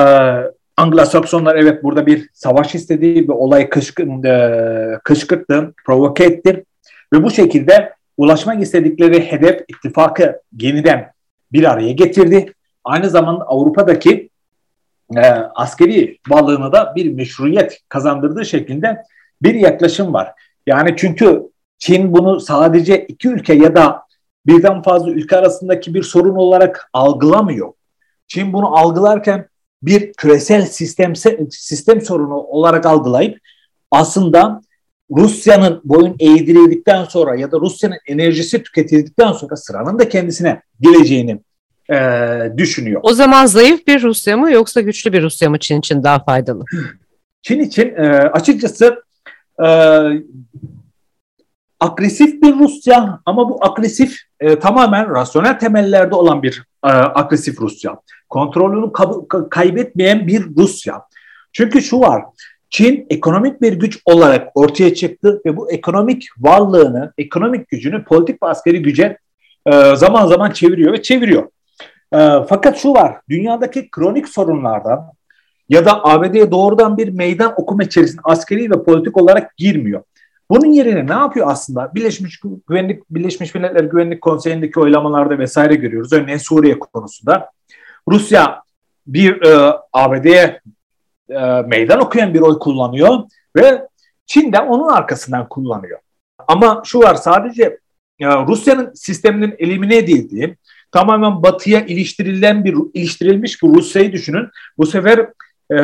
Anglo-Saksonlar 0.77 1.55
evet 1.57 1.83
burada 1.83 2.05
bir 2.05 2.29
savaş 2.33 2.75
istediği 2.75 3.27
ve 3.27 3.31
olayı 3.31 3.69
kışkın, 3.69 4.23
e, 4.23 4.99
kışkırttı, 5.03 5.73
provoke 5.85 6.23
etti. 6.23 6.65
Ve 7.13 7.23
bu 7.23 7.31
şekilde 7.31 7.93
ulaşmak 8.17 8.61
istedikleri 8.61 9.31
hedef 9.31 9.61
ittifakı 9.67 10.41
yeniden 10.59 11.11
bir 11.51 11.71
araya 11.71 11.91
getirdi. 11.91 12.53
Aynı 12.83 13.09
zamanda 13.09 13.43
Avrupa'daki 13.43 14.29
e, 15.17 15.21
askeri 15.55 16.17
varlığına 16.29 16.71
da 16.71 16.93
bir 16.95 17.13
meşruiyet 17.13 17.79
kazandırdığı 17.89 18.45
şeklinde 18.45 19.03
bir 19.41 19.55
yaklaşım 19.55 20.13
var. 20.13 20.31
Yani 20.67 20.93
çünkü 20.97 21.43
Çin 21.77 22.13
bunu 22.13 22.39
sadece 22.39 23.05
iki 23.05 23.29
ülke 23.29 23.53
ya 23.53 23.75
da 23.75 24.03
birden 24.45 24.81
fazla 24.81 25.11
ülke 25.11 25.37
arasındaki 25.37 25.93
bir 25.93 26.03
sorun 26.03 26.35
olarak 26.35 26.89
algılamıyor. 26.93 27.73
Çin 28.33 28.53
bunu 28.53 28.77
algılarken 28.77 29.47
bir 29.83 30.13
küresel 30.13 30.65
sistem 30.65 31.15
sistem 31.49 32.01
sorunu 32.01 32.35
olarak 32.35 32.85
algılayıp 32.85 33.39
aslında 33.91 34.61
Rusya'nın 35.11 35.81
boyun 35.83 36.15
eğdirildikten 36.19 37.03
sonra 37.03 37.35
ya 37.35 37.51
da 37.51 37.59
Rusya'nın 37.59 37.97
enerjisi 38.07 38.63
tüketildikten 38.63 39.31
sonra 39.31 39.55
sıranın 39.55 39.99
da 39.99 40.09
kendisine 40.09 40.61
geleceğini 40.81 41.39
e, 41.91 41.97
düşünüyor. 42.57 43.01
O 43.03 43.13
zaman 43.13 43.45
zayıf 43.45 43.87
bir 43.87 44.01
Rusya 44.01 44.37
mı 44.37 44.51
yoksa 44.51 44.81
güçlü 44.81 45.13
bir 45.13 45.23
Rusya 45.23 45.49
mı 45.49 45.59
Çin 45.59 45.79
için 45.79 46.03
daha 46.03 46.23
faydalı? 46.23 46.63
Çin 47.41 47.59
için 47.59 47.95
e, 47.95 48.07
açıkçası 48.07 49.03
e, 49.63 49.67
agresif 51.79 52.41
bir 52.41 52.55
Rusya 52.55 53.19
ama 53.25 53.49
bu 53.49 53.65
agresif 53.65 54.19
e, 54.39 54.59
tamamen 54.59 55.15
rasyonel 55.15 55.59
temellerde 55.59 56.15
olan 56.15 56.43
bir 56.43 56.63
e, 56.85 56.89
agresif 56.89 57.61
Rusya. 57.61 57.99
Kontrolünü 58.33 58.91
kaybetmeyen 59.49 60.27
bir 60.27 60.45
Rusya. 60.57 61.01
Çünkü 61.51 61.81
şu 61.81 61.99
var, 61.99 62.23
Çin 62.69 63.05
ekonomik 63.09 63.61
bir 63.61 63.73
güç 63.73 63.99
olarak 64.05 64.47
ortaya 64.55 64.93
çıktı 64.95 65.41
ve 65.45 65.57
bu 65.57 65.71
ekonomik 65.71 66.27
varlığını, 66.37 67.13
ekonomik 67.17 67.67
gücünü 67.67 68.03
politik 68.03 68.43
ve 68.43 68.47
askeri 68.47 68.81
güce 68.81 69.17
e, 69.65 69.95
zaman 69.95 70.27
zaman 70.27 70.51
çeviriyor 70.51 70.93
ve 70.93 71.01
çeviriyor. 71.01 71.43
E, 72.13 72.29
fakat 72.49 72.77
şu 72.77 72.93
var, 72.93 73.17
dünyadaki 73.29 73.91
kronik 73.91 74.29
sorunlardan 74.29 75.11
ya 75.69 75.85
da 75.85 76.03
ABD'ye 76.03 76.51
doğrudan 76.51 76.97
bir 76.97 77.09
meydan 77.09 77.53
okuma 77.57 77.83
içerisinde 77.83 78.21
askeri 78.23 78.71
ve 78.71 78.83
politik 78.83 79.17
olarak 79.17 79.57
girmiyor. 79.57 80.03
Bunun 80.49 80.71
yerine 80.71 81.07
ne 81.07 81.19
yapıyor 81.19 81.47
aslında? 81.49 81.95
Birleşmiş 81.95 82.39
Güvenlik 82.69 83.09
Birleşmiş 83.09 83.55
Milletler 83.55 83.83
Güvenlik 83.83 84.21
Konseyi'ndeki 84.21 84.79
oylamalarda 84.79 85.39
vesaire 85.39 85.75
görüyoruz. 85.75 86.13
Örneğin 86.13 86.37
Suriye 86.37 86.79
konusunda. 86.79 87.49
Rusya 88.09 88.61
bir 89.07 89.41
e, 89.41 89.73
ABD'ye 89.93 90.61
e, 91.29 91.61
meydan 91.61 91.99
okuyan 91.99 92.33
bir 92.33 92.41
oy 92.41 92.59
kullanıyor 92.59 93.19
ve 93.55 93.87
Çin 94.25 94.53
de 94.53 94.59
onun 94.59 94.87
arkasından 94.87 95.49
kullanıyor. 95.49 95.99
Ama 96.47 96.81
şu 96.85 96.99
var 96.99 97.15
sadece 97.15 97.63
e, 98.19 98.25
Rusya'nın 98.25 98.93
sisteminin 98.93 99.55
elimine 99.59 99.97
edildiği 99.97 100.57
tamamen 100.91 101.43
batıya 101.43 101.85
iliştirilen 101.85 102.65
bir 102.65 102.75
iliştirilmiş 102.93 103.63
bir 103.63 103.67
Rusya'yı 103.67 104.11
düşünün. 104.11 104.49
Bu 104.77 104.85
sefer 104.85 105.29
e, 105.71 105.77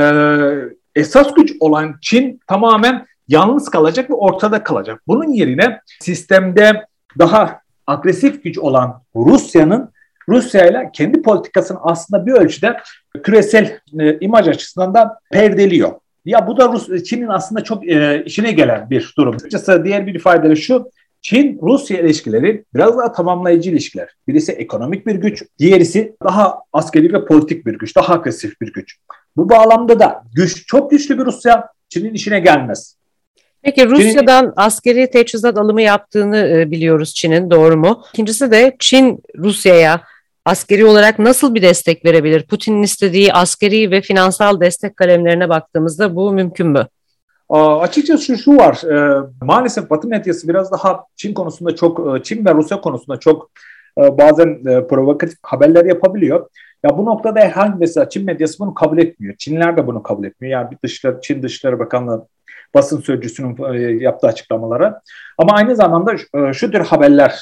esas 0.95 1.33
güç 1.33 1.53
olan 1.59 1.95
Çin 2.01 2.39
tamamen 2.47 3.05
yalnız 3.27 3.69
kalacak 3.69 4.09
ve 4.09 4.13
ortada 4.13 4.63
kalacak. 4.63 5.01
Bunun 5.07 5.33
yerine 5.33 5.81
sistemde 5.99 6.85
daha 7.19 7.61
agresif 7.87 8.43
güç 8.43 8.57
olan 8.57 9.01
Rusya'nın 9.15 9.91
Rusya 10.29 10.67
ile 10.67 10.89
kendi 10.93 11.21
politikasını 11.21 11.77
aslında 11.81 12.25
bir 12.25 12.31
ölçüde 12.31 12.77
küresel 13.23 13.79
e, 13.99 14.19
imaj 14.19 14.47
açısından 14.47 14.93
da 14.93 15.19
perdeliyor. 15.31 15.91
Ya 16.25 16.47
bu 16.47 16.57
da 16.57 16.67
Rus, 16.67 17.03
Çin'in 17.03 17.27
aslında 17.27 17.63
çok 17.63 17.87
e, 17.87 18.23
işine 18.25 18.51
gelen 18.51 18.89
bir 18.89 19.13
durum. 19.17 19.35
Açıkçası 19.35 19.85
diğer 19.85 20.07
bir 20.07 20.15
ifadeyle 20.15 20.55
şu, 20.55 20.91
Çin-Rusya 21.21 21.99
ilişkileri 21.99 22.63
biraz 22.75 22.97
daha 22.97 23.11
tamamlayıcı 23.11 23.71
ilişkiler. 23.71 24.09
Birisi 24.27 24.51
ekonomik 24.51 25.07
bir 25.07 25.15
güç, 25.15 25.43
diğerisi 25.59 26.15
daha 26.23 26.59
askeri 26.73 27.13
ve 27.13 27.25
politik 27.25 27.65
bir 27.65 27.79
güç, 27.79 27.95
daha 27.95 28.13
agresif 28.13 28.61
bir 28.61 28.73
güç. 28.73 28.97
Bu 29.37 29.49
bağlamda 29.49 29.99
da 29.99 30.23
güç 30.33 30.67
çok 30.67 30.91
güçlü 30.91 31.19
bir 31.19 31.25
Rusya 31.25 31.67
Çin'in 31.89 32.13
işine 32.13 32.39
gelmez. 32.39 32.95
Peki 33.61 33.89
Rusya'dan 33.89 34.43
Çin, 34.43 34.53
askeri 34.55 35.11
teçhizat 35.11 35.57
alımı 35.57 35.81
yaptığını 35.81 36.37
e, 36.37 36.71
biliyoruz 36.71 37.13
Çin'in 37.13 37.51
doğru 37.51 37.77
mu? 37.77 38.03
İkincisi 38.13 38.51
de 38.51 38.75
Çin 38.79 39.23
Rusya'ya 39.37 40.01
askeri 40.49 40.85
olarak 40.85 41.19
nasıl 41.19 41.55
bir 41.55 41.61
destek 41.61 42.05
verebilir? 42.05 42.43
Putin'in 42.47 42.83
istediği 42.83 43.33
askeri 43.33 43.91
ve 43.91 44.01
finansal 44.01 44.59
destek 44.59 44.97
kalemlerine 44.97 45.49
baktığımızda 45.49 46.15
bu 46.15 46.31
mümkün 46.31 46.67
mü? 46.67 46.87
Açıkçası 47.49 48.37
şu, 48.37 48.57
var, 48.57 48.83
e, 48.83 49.21
maalesef 49.41 49.89
Batı 49.89 50.07
medyası 50.07 50.47
biraz 50.47 50.71
daha 50.71 51.03
Çin 51.15 51.33
konusunda 51.33 51.75
çok, 51.75 52.17
e, 52.17 52.23
Çin 52.23 52.45
ve 52.45 52.53
Rusya 52.53 52.81
konusunda 52.81 53.19
çok 53.19 53.51
e, 53.97 54.17
bazen 54.17 54.63
provokatif 54.63 55.37
haberler 55.43 55.85
yapabiliyor. 55.85 56.49
Ya 56.83 56.97
bu 56.97 57.05
noktada 57.05 57.39
herhangi 57.39 57.75
mesela 57.79 58.09
Çin 58.09 58.25
medyası 58.25 58.59
bunu 58.59 58.73
kabul 58.73 58.97
etmiyor. 58.97 59.35
Çinler 59.37 59.77
de 59.77 59.87
bunu 59.87 60.03
kabul 60.03 60.23
etmiyor. 60.23 60.51
Yani 60.51 60.71
bir 60.71 60.77
dışları, 60.83 61.19
Çin 61.21 61.43
Dışişleri 61.43 61.79
Bakanlığı 61.79 62.27
basın 62.73 63.01
sözcüsünün 63.01 63.99
yaptığı 63.99 64.27
açıklamalara. 64.27 65.01
Ama 65.37 65.53
aynı 65.53 65.75
zamanda 65.75 66.15
şu 66.53 66.71
tür 66.71 66.79
haberler 66.79 67.41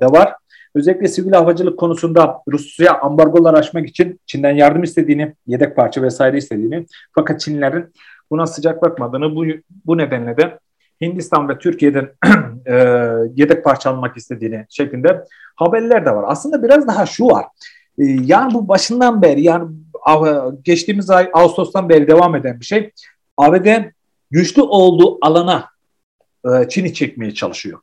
de 0.00 0.06
var. 0.06 0.34
Özellikle 0.74 1.08
sivil 1.08 1.32
havacılık 1.32 1.78
konusunda 1.78 2.38
Rusya 2.48 3.00
ambargolar 3.00 3.54
aşmak 3.54 3.88
için 3.88 4.20
Çin'den 4.26 4.54
yardım 4.54 4.82
istediğini, 4.82 5.34
yedek 5.46 5.76
parça 5.76 6.02
vesaire 6.02 6.36
istediğini 6.36 6.86
fakat 7.14 7.40
Çinlerin 7.40 7.92
buna 8.30 8.46
sıcak 8.46 8.82
bakmadığını 8.82 9.36
bu, 9.36 9.44
bu 9.84 9.98
nedenle 9.98 10.36
de 10.36 10.58
Hindistan 11.00 11.48
ve 11.48 11.58
Türkiye'den 11.58 12.10
e, 12.66 12.74
yedek 13.34 13.64
parça 13.64 13.90
almak 13.90 14.16
istediğini 14.16 14.66
şeklinde 14.68 15.24
haberler 15.56 16.06
de 16.06 16.10
var. 16.10 16.24
Aslında 16.26 16.62
biraz 16.62 16.88
daha 16.88 17.06
şu 17.06 17.26
var. 17.26 17.46
E, 17.98 18.04
yani 18.04 18.54
bu 18.54 18.68
başından 18.68 19.22
beri 19.22 19.42
yani 19.42 19.70
geçtiğimiz 20.62 21.10
ay 21.10 21.30
Ağustos'tan 21.32 21.88
beri 21.88 22.08
devam 22.08 22.34
eden 22.34 22.60
bir 22.60 22.64
şey. 22.64 22.90
ABD 23.36 23.66
güçlü 24.30 24.62
olduğu 24.62 25.18
alana 25.26 25.68
e, 26.44 26.68
Çin'i 26.68 26.94
çekmeye 26.94 27.34
çalışıyor. 27.34 27.80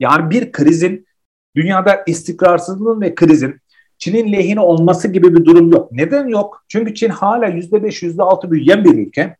Yani 0.00 0.30
bir 0.30 0.52
krizin 0.52 1.06
dünyada 1.56 2.02
istikrarsızlığın 2.06 3.00
ve 3.00 3.14
krizin 3.14 3.60
Çin'in 3.98 4.32
lehine 4.32 4.60
olması 4.60 5.08
gibi 5.08 5.36
bir 5.36 5.44
durum 5.44 5.72
yok. 5.72 5.92
Neden 5.92 6.28
yok? 6.28 6.64
Çünkü 6.68 6.94
Çin 6.94 7.08
hala 7.08 7.48
%5, 7.48 8.02
%6 8.02 8.50
büyüyen 8.50 8.84
bir 8.84 8.94
ülke. 8.94 9.36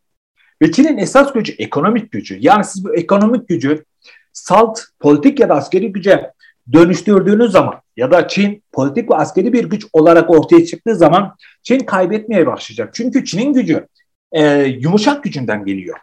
Ve 0.61 0.71
Çin'in 0.71 0.97
esas 0.97 1.33
gücü 1.33 1.53
ekonomik 1.57 2.11
gücü. 2.11 2.37
Yani 2.39 2.63
siz 2.63 2.85
bu 2.85 2.95
ekonomik 2.95 3.47
gücü 3.47 3.85
salt, 4.33 4.79
politik 4.99 5.39
ya 5.39 5.49
da 5.49 5.55
askeri 5.55 5.91
güce 5.91 6.31
dönüştürdüğünüz 6.73 7.51
zaman 7.51 7.81
ya 7.97 8.11
da 8.11 8.27
Çin 8.27 8.63
politik 8.71 9.11
ve 9.11 9.15
askeri 9.15 9.53
bir 9.53 9.63
güç 9.63 9.85
olarak 9.93 10.29
ortaya 10.29 10.65
çıktığı 10.65 10.95
zaman 10.95 11.35
Çin 11.63 11.79
kaybetmeye 11.79 12.47
başlayacak. 12.47 12.93
Çünkü 12.93 13.25
Çin'in 13.25 13.53
gücü 13.53 13.87
e, 14.31 14.63
yumuşak 14.63 15.23
gücünden 15.23 15.65
geliyor. 15.65 15.97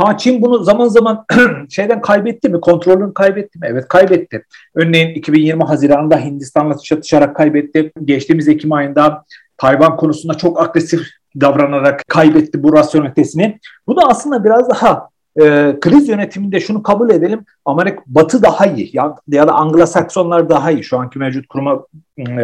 Ha 0.00 0.16
Çin 0.16 0.42
bunu 0.42 0.64
zaman 0.64 0.88
zaman 0.88 1.24
şeyden 1.70 2.00
kaybetti 2.00 2.48
mi? 2.48 2.60
Kontrolünü 2.60 3.14
kaybetti 3.14 3.58
mi? 3.58 3.66
Evet 3.70 3.88
kaybetti. 3.88 4.44
Örneğin 4.74 5.14
2020 5.14 5.64
Haziran'da 5.64 6.18
Hindistan'la 6.18 6.78
çatışarak 6.78 7.36
kaybetti. 7.36 7.92
Geçtiğimiz 8.04 8.48
Ekim 8.48 8.72
ayında 8.72 9.24
Tayvan 9.56 9.96
konusunda 9.96 10.34
çok 10.34 10.62
agresif 10.62 11.00
davranarak 11.40 12.04
kaybetti 12.08 12.62
bu 12.62 12.72
rasyonelitesini. 12.72 13.58
Bu 13.86 13.96
da 13.96 14.02
aslında 14.06 14.44
biraz 14.44 14.70
daha 14.70 15.08
e, 15.40 15.76
kriz 15.80 16.08
yönetiminde 16.08 16.60
şunu 16.60 16.82
kabul 16.82 17.10
edelim. 17.10 17.44
Amerika 17.64 18.02
Batı 18.06 18.42
daha 18.42 18.66
iyi 18.66 18.90
ya, 18.92 19.14
ya 19.28 19.48
da 19.48 19.52
Anglo-Saksonlar 19.52 20.48
daha 20.48 20.70
iyi 20.70 20.84
şu 20.84 20.98
anki 20.98 21.18
mevcut 21.18 21.46
kuruma 21.46 21.86
e, 22.18 22.34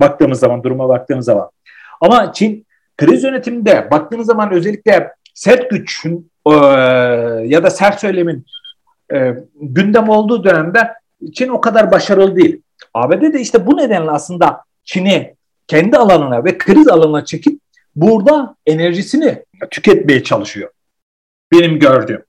baktığımız 0.00 0.38
zaman, 0.38 0.62
duruma 0.62 0.88
baktığımız 0.88 1.24
zaman. 1.24 1.50
Ama 2.00 2.32
Çin 2.32 2.66
kriz 2.96 3.24
yönetiminde 3.24 3.88
baktığınız 3.90 4.26
zaman 4.26 4.52
özellikle 4.52 5.12
sert 5.34 5.70
güçün 5.70 6.31
ya 7.44 7.62
da 7.62 7.70
sert 7.70 8.00
söylemin 8.00 8.46
e, 9.14 9.34
gündem 9.60 10.08
olduğu 10.08 10.44
dönemde 10.44 10.92
Çin 11.34 11.48
o 11.48 11.60
kadar 11.60 11.90
başarılı 11.90 12.36
değil. 12.36 12.62
ABD 12.94 13.32
de 13.32 13.40
işte 13.40 13.66
bu 13.66 13.76
nedenle 13.76 14.10
aslında 14.10 14.60
Çin'i 14.84 15.34
kendi 15.66 15.96
alanına 15.96 16.44
ve 16.44 16.58
kriz 16.58 16.88
alanına 16.88 17.24
çekip 17.24 17.60
burada 17.96 18.56
enerjisini 18.66 19.44
tüketmeye 19.70 20.22
çalışıyor. 20.22 20.70
Benim 21.52 21.78
gördüğüm. 21.78 22.24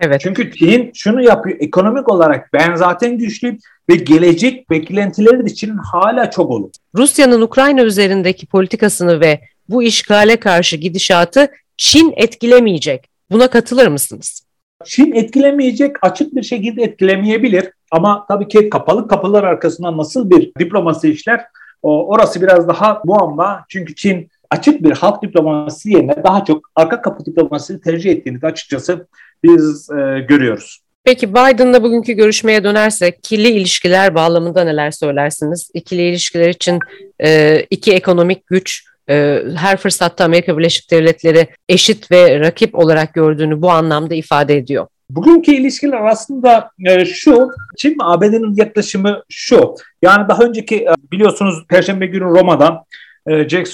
Evet. 0.00 0.20
Çünkü 0.20 0.52
Çin 0.52 0.90
şunu 0.94 1.22
yapıyor. 1.22 1.56
Ekonomik 1.60 2.08
olarak 2.08 2.52
ben 2.52 2.74
zaten 2.74 3.18
güçlüyüm 3.18 3.58
ve 3.90 3.94
gelecek 3.94 4.70
beklentileri 4.70 5.46
de 5.46 5.54
Çin'in 5.54 5.76
hala 5.76 6.30
çok 6.30 6.50
olur. 6.50 6.70
Rusya'nın 6.94 7.40
Ukrayna 7.40 7.82
üzerindeki 7.82 8.46
politikasını 8.46 9.20
ve 9.20 9.40
bu 9.68 9.82
işgale 9.82 10.36
karşı 10.36 10.76
gidişatı 10.76 11.48
Çin 11.76 12.14
etkilemeyecek. 12.16 13.13
Buna 13.30 13.48
katılır 13.48 13.86
mısınız? 13.86 14.46
Çin 14.84 15.12
etkilemeyecek, 15.12 15.96
açık 16.02 16.36
bir 16.36 16.42
şekilde 16.42 16.82
etkilemeyebilir. 16.82 17.70
Ama 17.90 18.26
tabii 18.28 18.48
ki 18.48 18.70
kapalı 18.70 19.08
kapılar 19.08 19.44
arkasından 19.44 19.98
nasıl 19.98 20.30
bir 20.30 20.52
diplomasi 20.58 21.10
işler 21.10 21.44
orası 21.82 22.42
biraz 22.42 22.68
daha 22.68 23.02
muamma. 23.04 23.64
Çünkü 23.68 23.94
Çin 23.94 24.28
açık 24.50 24.82
bir 24.82 24.92
halk 24.92 25.22
diplomasisi 25.22 25.90
yerine 25.90 26.16
daha 26.24 26.44
çok 26.44 26.70
arka 26.76 27.02
kapı 27.02 27.26
diplomasisini 27.26 27.80
tercih 27.80 28.10
ettiğini 28.10 28.42
de 28.42 28.46
açıkçası 28.46 29.06
biz 29.42 29.90
e, 29.90 30.20
görüyoruz. 30.28 30.80
Peki 31.04 31.30
Biden'la 31.30 31.82
bugünkü 31.82 32.12
görüşmeye 32.12 32.64
dönersek 32.64 33.18
ikili 33.18 33.48
ilişkiler 33.48 34.14
bağlamında 34.14 34.64
neler 34.64 34.90
söylersiniz? 34.90 35.70
İkili 35.74 36.02
ilişkiler 36.02 36.48
için 36.48 36.78
e, 37.24 37.60
iki 37.70 37.92
ekonomik 37.92 38.46
güç 38.46 38.84
e, 39.10 39.42
her 39.56 39.76
fırsatta 39.76 40.24
Amerika 40.24 40.58
Birleşik 40.58 40.90
Devletleri 40.90 41.48
eşit 41.68 42.10
ve 42.10 42.40
rakip 42.40 42.74
olarak 42.74 43.14
gördüğünü 43.14 43.62
bu 43.62 43.70
anlamda 43.70 44.14
ifade 44.14 44.56
ediyor. 44.56 44.86
Bugünkü 45.10 45.52
ilişkiler 45.52 46.04
aslında 46.04 46.70
e, 46.86 47.04
şu, 47.04 47.50
Çin 47.76 47.90
ve 47.90 48.04
ABD'nin 48.04 48.54
yaklaşımı 48.56 49.22
şu. 49.28 49.74
Yani 50.02 50.28
daha 50.28 50.42
önceki 50.42 50.76
e, 50.76 50.94
biliyorsunuz 51.12 51.64
Perşembe 51.68 52.06
günü 52.06 52.24
Roma'dan 52.24 52.84
e, 53.26 53.48
Jack 53.48 53.68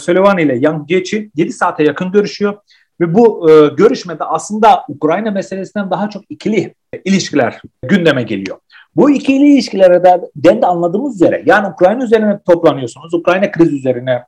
Sullivan 0.00 0.38
ile 0.38 0.58
Yang 0.58 0.88
Jiechi 0.88 1.30
7 1.36 1.52
saate 1.52 1.84
yakın 1.84 2.12
görüşüyor. 2.12 2.54
Ve 3.00 3.14
bu 3.14 3.50
görüşmede 3.76 4.24
aslında 4.24 4.84
Ukrayna 4.88 5.30
meselesinden 5.30 5.90
daha 5.90 6.10
çok 6.10 6.22
ikili 6.28 6.74
ilişkiler 7.04 7.60
gündeme 7.82 8.22
geliyor. 8.22 8.58
Bu 8.96 9.10
ikili 9.10 9.52
ilişkilere 9.52 10.04
de 10.04 10.66
anladığımız 10.66 11.14
üzere 11.14 11.42
yani 11.46 11.68
Ukrayna 11.68 12.04
üzerine 12.04 12.38
toplanıyorsunuz, 12.46 13.14
Ukrayna 13.14 13.50
kriz 13.50 13.72
üzerine 13.72 14.24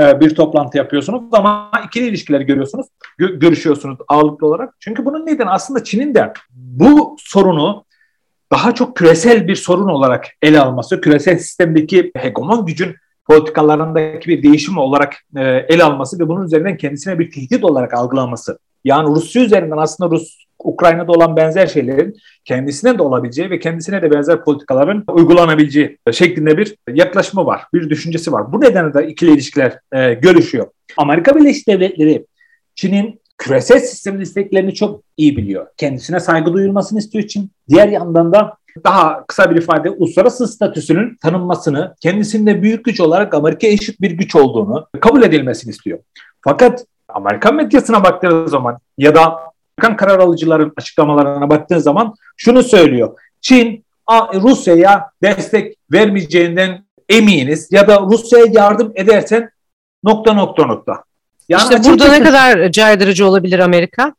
e, 0.00 0.20
bir 0.20 0.34
toplantı 0.34 0.78
yapıyorsunuz 0.78 1.22
ama 1.32 1.70
ikili 1.86 2.06
ilişkileri 2.06 2.44
görüyorsunuz, 2.44 2.86
gö- 3.20 3.38
görüşüyorsunuz 3.38 3.98
ağırlıklı 4.08 4.46
olarak. 4.46 4.74
Çünkü 4.80 5.04
bunun 5.04 5.26
nedeni 5.26 5.50
aslında 5.50 5.84
Çin'in 5.84 6.14
de 6.14 6.32
bu 6.50 7.16
sorunu 7.18 7.84
daha 8.52 8.74
çok 8.74 8.96
küresel 8.96 9.48
bir 9.48 9.54
sorun 9.54 9.88
olarak 9.88 10.26
ele 10.42 10.60
alması, 10.60 11.00
küresel 11.00 11.38
sistemdeki 11.38 12.12
hegemon 12.16 12.66
gücün 12.66 12.96
politikalarındaki 13.24 14.28
bir 14.28 14.42
değişim 14.42 14.78
olarak 14.78 15.14
e, 15.36 15.42
ele 15.42 15.84
alması 15.84 16.18
ve 16.18 16.28
bunun 16.28 16.44
üzerinden 16.44 16.76
kendisine 16.76 17.18
bir 17.18 17.30
tehdit 17.30 17.64
olarak 17.64 17.94
algılaması. 17.94 18.58
Yani 18.84 19.08
Rusya 19.08 19.42
üzerinden 19.42 19.76
aslında 19.76 20.10
Rus 20.10 20.43
Ukrayna'da 20.58 21.12
olan 21.12 21.36
benzer 21.36 21.66
şeylerin 21.66 22.16
kendisine 22.44 22.98
de 22.98 23.02
olabileceği 23.02 23.50
ve 23.50 23.58
kendisine 23.58 24.02
de 24.02 24.10
benzer 24.10 24.44
politikaların 24.44 25.04
uygulanabileceği 25.08 25.98
şeklinde 26.12 26.58
bir 26.58 26.76
yaklaşımı 26.88 27.46
var, 27.46 27.62
bir 27.74 27.90
düşüncesi 27.90 28.32
var. 28.32 28.52
Bu 28.52 28.60
nedenle 28.60 28.94
de 28.94 29.06
ikili 29.06 29.30
ilişkiler 29.30 29.78
e, 29.92 30.14
görüşüyor. 30.14 30.66
Amerika 30.96 31.36
Birleşik 31.36 31.68
Devletleri 31.68 32.26
Çin'in 32.74 33.20
küresel 33.38 33.78
sistemin 33.78 34.20
isteklerini 34.20 34.74
çok 34.74 35.02
iyi 35.16 35.36
biliyor. 35.36 35.66
Kendisine 35.76 36.20
saygı 36.20 36.52
duyulmasını 36.52 36.98
istiyor 36.98 37.26
Çin. 37.26 37.50
Diğer 37.68 37.88
yandan 37.88 38.32
da 38.32 38.56
daha 38.84 39.26
kısa 39.26 39.50
bir 39.50 39.56
ifade 39.56 39.90
uluslararası 39.90 40.48
statüsünün 40.48 41.16
tanınmasını, 41.22 41.94
kendisinde 42.00 42.62
büyük 42.62 42.84
güç 42.84 43.00
olarak 43.00 43.34
Amerika 43.34 43.66
eşit 43.66 44.00
bir 44.00 44.10
güç 44.10 44.36
olduğunu 44.36 44.86
kabul 45.00 45.22
edilmesini 45.22 45.70
istiyor. 45.70 45.98
Fakat 46.40 46.84
Amerikan 47.08 47.54
medyasına 47.54 48.04
baktığınız 48.04 48.50
zaman 48.50 48.78
ya 48.98 49.14
da 49.14 49.38
Amerikan 49.78 49.96
karar 49.96 50.18
alıcıların 50.18 50.72
açıklamalarına 50.76 51.50
baktığın 51.50 51.78
zaman 51.78 52.14
şunu 52.36 52.62
söylüyor. 52.62 53.18
Çin 53.40 53.84
Rusya'ya 54.34 55.10
destek 55.22 55.76
vermeyeceğinden 55.92 56.84
eminiz 57.08 57.72
ya 57.72 57.88
da 57.88 58.00
Rusya'ya 58.00 58.46
yardım 58.52 58.92
edersen 58.94 59.50
nokta 60.04 60.32
nokta 60.32 60.66
nokta. 60.66 61.04
Yani 61.48 61.62
işte 61.62 61.90
burada 61.90 62.08
ne 62.08 62.22
kadar 62.22 62.70
caydırıcı 62.70 63.26
olabilir 63.26 63.58
Amerika? 63.58 64.14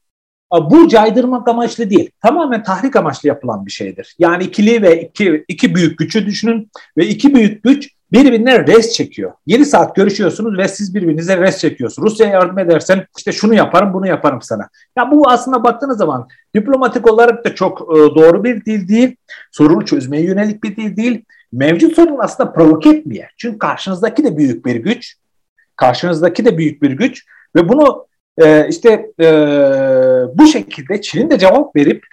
Bu 0.61 0.87
caydırmak 0.87 1.47
amaçlı 1.47 1.89
değil. 1.89 2.11
Tamamen 2.21 2.63
tahrik 2.63 2.95
amaçlı 2.95 3.27
yapılan 3.27 3.65
bir 3.65 3.71
şeydir. 3.71 4.15
Yani 4.19 4.43
ikili 4.43 4.81
ve 4.81 5.01
iki, 5.01 5.45
iki 5.47 5.75
büyük 5.75 5.97
gücü 5.97 6.25
düşünün 6.25 6.71
ve 6.97 7.07
iki 7.07 7.35
büyük 7.35 7.63
güç 7.63 7.89
birbirine 8.11 8.67
res 8.67 8.93
çekiyor. 8.93 9.33
7 9.45 9.65
saat 9.65 9.95
görüşüyorsunuz 9.95 10.57
ve 10.57 10.67
siz 10.67 10.95
birbirinize 10.95 11.37
res 11.37 11.59
çekiyorsunuz. 11.59 12.11
Rusya'ya 12.11 12.33
yardım 12.33 12.59
edersen 12.59 13.07
işte 13.17 13.31
şunu 13.31 13.53
yaparım 13.53 13.93
bunu 13.93 14.07
yaparım 14.07 14.41
sana. 14.41 14.69
Ya 14.97 15.11
bu 15.11 15.29
aslında 15.29 15.63
baktığınız 15.63 15.97
zaman 15.97 16.27
diplomatik 16.55 17.11
olarak 17.11 17.45
da 17.45 17.55
çok 17.55 17.81
e, 17.81 17.95
doğru 17.95 18.43
bir 18.43 18.65
dil 18.65 18.87
değil. 18.87 19.15
Sorunu 19.51 19.85
çözmeye 19.85 20.23
yönelik 20.23 20.63
bir 20.63 20.75
dil 20.75 20.97
değil. 20.97 21.25
Mevcut 21.53 21.95
sorun 21.95 22.17
aslında 22.19 22.53
provoke 22.53 22.89
etmeye. 22.89 23.29
Çünkü 23.37 23.59
karşınızdaki 23.59 24.23
de 24.23 24.37
büyük 24.37 24.65
bir 24.65 24.75
güç. 24.75 25.15
Karşınızdaki 25.75 26.45
de 26.45 26.57
büyük 26.57 26.81
bir 26.81 26.91
güç. 26.91 27.25
Ve 27.55 27.69
bunu 27.69 28.07
e, 28.37 28.67
işte 28.69 29.11
e, 29.21 29.27
bu 30.33 30.47
şekilde 30.47 31.01
Çin'in 31.01 31.29
de 31.29 31.39
cevap 31.39 31.75
verip 31.75 32.05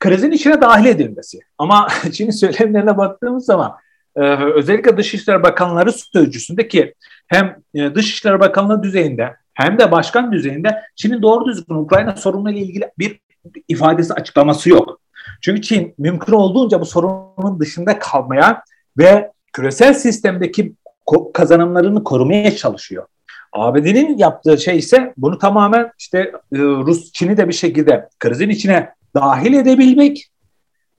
krizin 0.00 0.30
içine 0.30 0.60
dahil 0.60 0.86
edilmesi. 0.86 1.38
Ama 1.58 1.88
Çin'in 2.12 2.30
söylemlerine 2.30 2.96
baktığımız 2.96 3.44
zaman 3.44 3.76
özellikle 4.54 4.96
Dışişleri 4.96 5.42
Bakanları 5.42 5.92
sözcüsünde 5.92 6.68
ki 6.68 6.94
hem 7.26 7.56
e, 7.74 7.94
Dışişleri 7.94 8.40
Bakanlığı 8.40 8.82
düzeyinde 8.82 9.36
hem 9.54 9.78
de 9.78 9.92
başkan 9.92 10.32
düzeyinde 10.32 10.82
Çin'in 10.96 11.22
doğru 11.22 11.46
düzgün 11.46 11.74
Ukrayna 11.74 12.16
sorunuyla 12.16 12.60
ilgili 12.60 12.90
bir 12.98 13.20
ifadesi 13.68 14.14
açıklaması 14.14 14.70
yok. 14.70 15.00
Çünkü 15.40 15.62
Çin 15.62 15.94
mümkün 15.98 16.32
olduğunca 16.32 16.80
bu 16.80 16.86
sorunun 16.86 17.60
dışında 17.60 17.98
kalmaya 17.98 18.62
ve 18.98 19.32
küresel 19.52 19.94
sistemdeki 19.94 20.74
kazanımlarını 21.34 22.04
korumaya 22.04 22.56
çalışıyor. 22.56 23.06
ABD'nin 23.52 24.18
yaptığı 24.18 24.58
şey 24.58 24.78
ise 24.78 25.14
bunu 25.16 25.38
tamamen 25.38 25.92
işte 25.98 26.18
e, 26.52 26.58
Rus 26.58 27.12
Çin'i 27.12 27.36
de 27.36 27.48
bir 27.48 27.52
şekilde 27.52 28.08
krizin 28.18 28.48
içine 28.48 28.94
dahil 29.14 29.54
edebilmek 29.54 30.29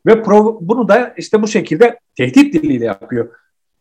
ve 0.06 0.26
bunu 0.62 0.88
da 0.88 1.14
işte 1.18 1.42
bu 1.42 1.48
şekilde 1.48 2.00
tehdit 2.18 2.54
diliyle 2.54 2.86
yapıyor. 2.86 3.30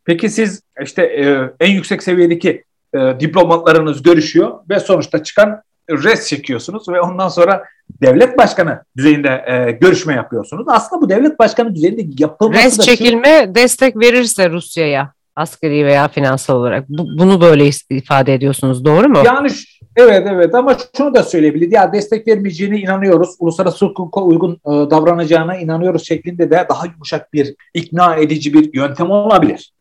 Peki 0.04 0.30
siz 0.30 0.62
işte 0.82 1.02
e, 1.02 1.50
en 1.60 1.72
yüksek 1.72 2.02
seviyedeki 2.02 2.64
e, 2.94 2.98
diplomatlarınız 3.20 4.02
görüşüyor 4.02 4.58
ve 4.70 4.80
sonuçta 4.80 5.22
çıkan 5.22 5.62
res 5.90 6.28
çekiyorsunuz 6.28 6.88
ve 6.88 7.00
ondan 7.00 7.28
sonra 7.28 7.64
devlet 8.02 8.38
başkanı 8.38 8.84
düzeyinde 8.96 9.44
e, 9.46 9.70
görüşme 9.70 10.14
yapıyorsunuz. 10.14 10.66
Aslında 10.68 11.02
bu 11.02 11.08
devlet 11.08 11.38
başkanı 11.38 11.74
düzeyinde 11.74 12.02
yapılması 12.18 12.64
res 12.64 12.78
da 12.78 12.82
çekilme 12.82 13.44
şu... 13.46 13.54
destek 13.54 13.96
verirse 13.96 14.50
Rusya'ya 14.50 15.12
askeri 15.40 15.86
veya 15.86 16.08
finansal 16.08 16.56
olarak 16.56 16.88
bu, 16.88 17.18
bunu 17.18 17.40
böyle 17.40 17.70
ifade 17.90 18.34
ediyorsunuz 18.34 18.84
doğru 18.84 19.08
mu? 19.08 19.18
Yani 19.24 19.50
Evet 19.96 20.26
evet 20.30 20.54
ama 20.54 20.76
şunu 20.96 21.14
da 21.14 21.22
söyleyebilir. 21.22 21.72
Ya 21.72 21.92
destek 21.92 22.28
vermeyeceğine 22.28 22.78
inanıyoruz. 22.78 23.36
Uluslararası 23.38 23.86
hukuka 23.86 24.20
uygun 24.20 24.52
e, 24.52 24.90
davranacağına 24.90 25.56
inanıyoruz 25.56 26.06
şeklinde 26.06 26.50
de 26.50 26.66
daha 26.68 26.86
yumuşak 26.86 27.32
bir 27.32 27.54
ikna 27.74 28.16
edici 28.16 28.54
bir 28.54 28.74
yöntem 28.74 29.10
olabilir. 29.10 29.72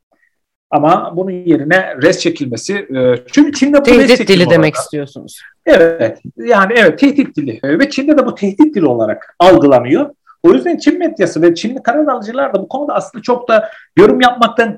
Ama 0.72 1.13
bunun 1.15 1.32
yerine 1.32 1.95
res 2.02 2.19
çekilmesi 2.19 2.74
e, 2.74 3.15
çünkü 3.32 3.54
Çin'de 3.54 3.78
bu 3.78 3.84
tehdit 3.84 4.28
dili 4.28 4.50
demek 4.50 4.76
istiyorsunuz. 4.76 5.41
Evet 5.65 6.19
yani 6.38 6.74
evet 6.76 7.00
tehdit 7.00 7.36
dili 7.38 7.60
ve 7.63 7.89
Çin'de 7.89 8.17
de 8.17 8.26
bu 8.26 8.36
tehdit 8.36 8.76
dili 8.76 8.86
olarak 8.86 9.36
algılanıyor. 9.39 10.10
O 10.43 10.54
yüzden 10.54 10.78
Çin 10.78 11.00
medyası 11.00 11.41
ve 11.41 11.56
Çinli 11.56 11.84
karar 11.84 12.08
alıcılar 12.08 12.54
da 12.54 12.62
bu 12.62 12.67
konuda 12.67 12.93
aslında 12.93 13.22
çok 13.22 13.50
da 13.50 13.69
yorum 13.98 14.22
yapmaktan 14.22 14.78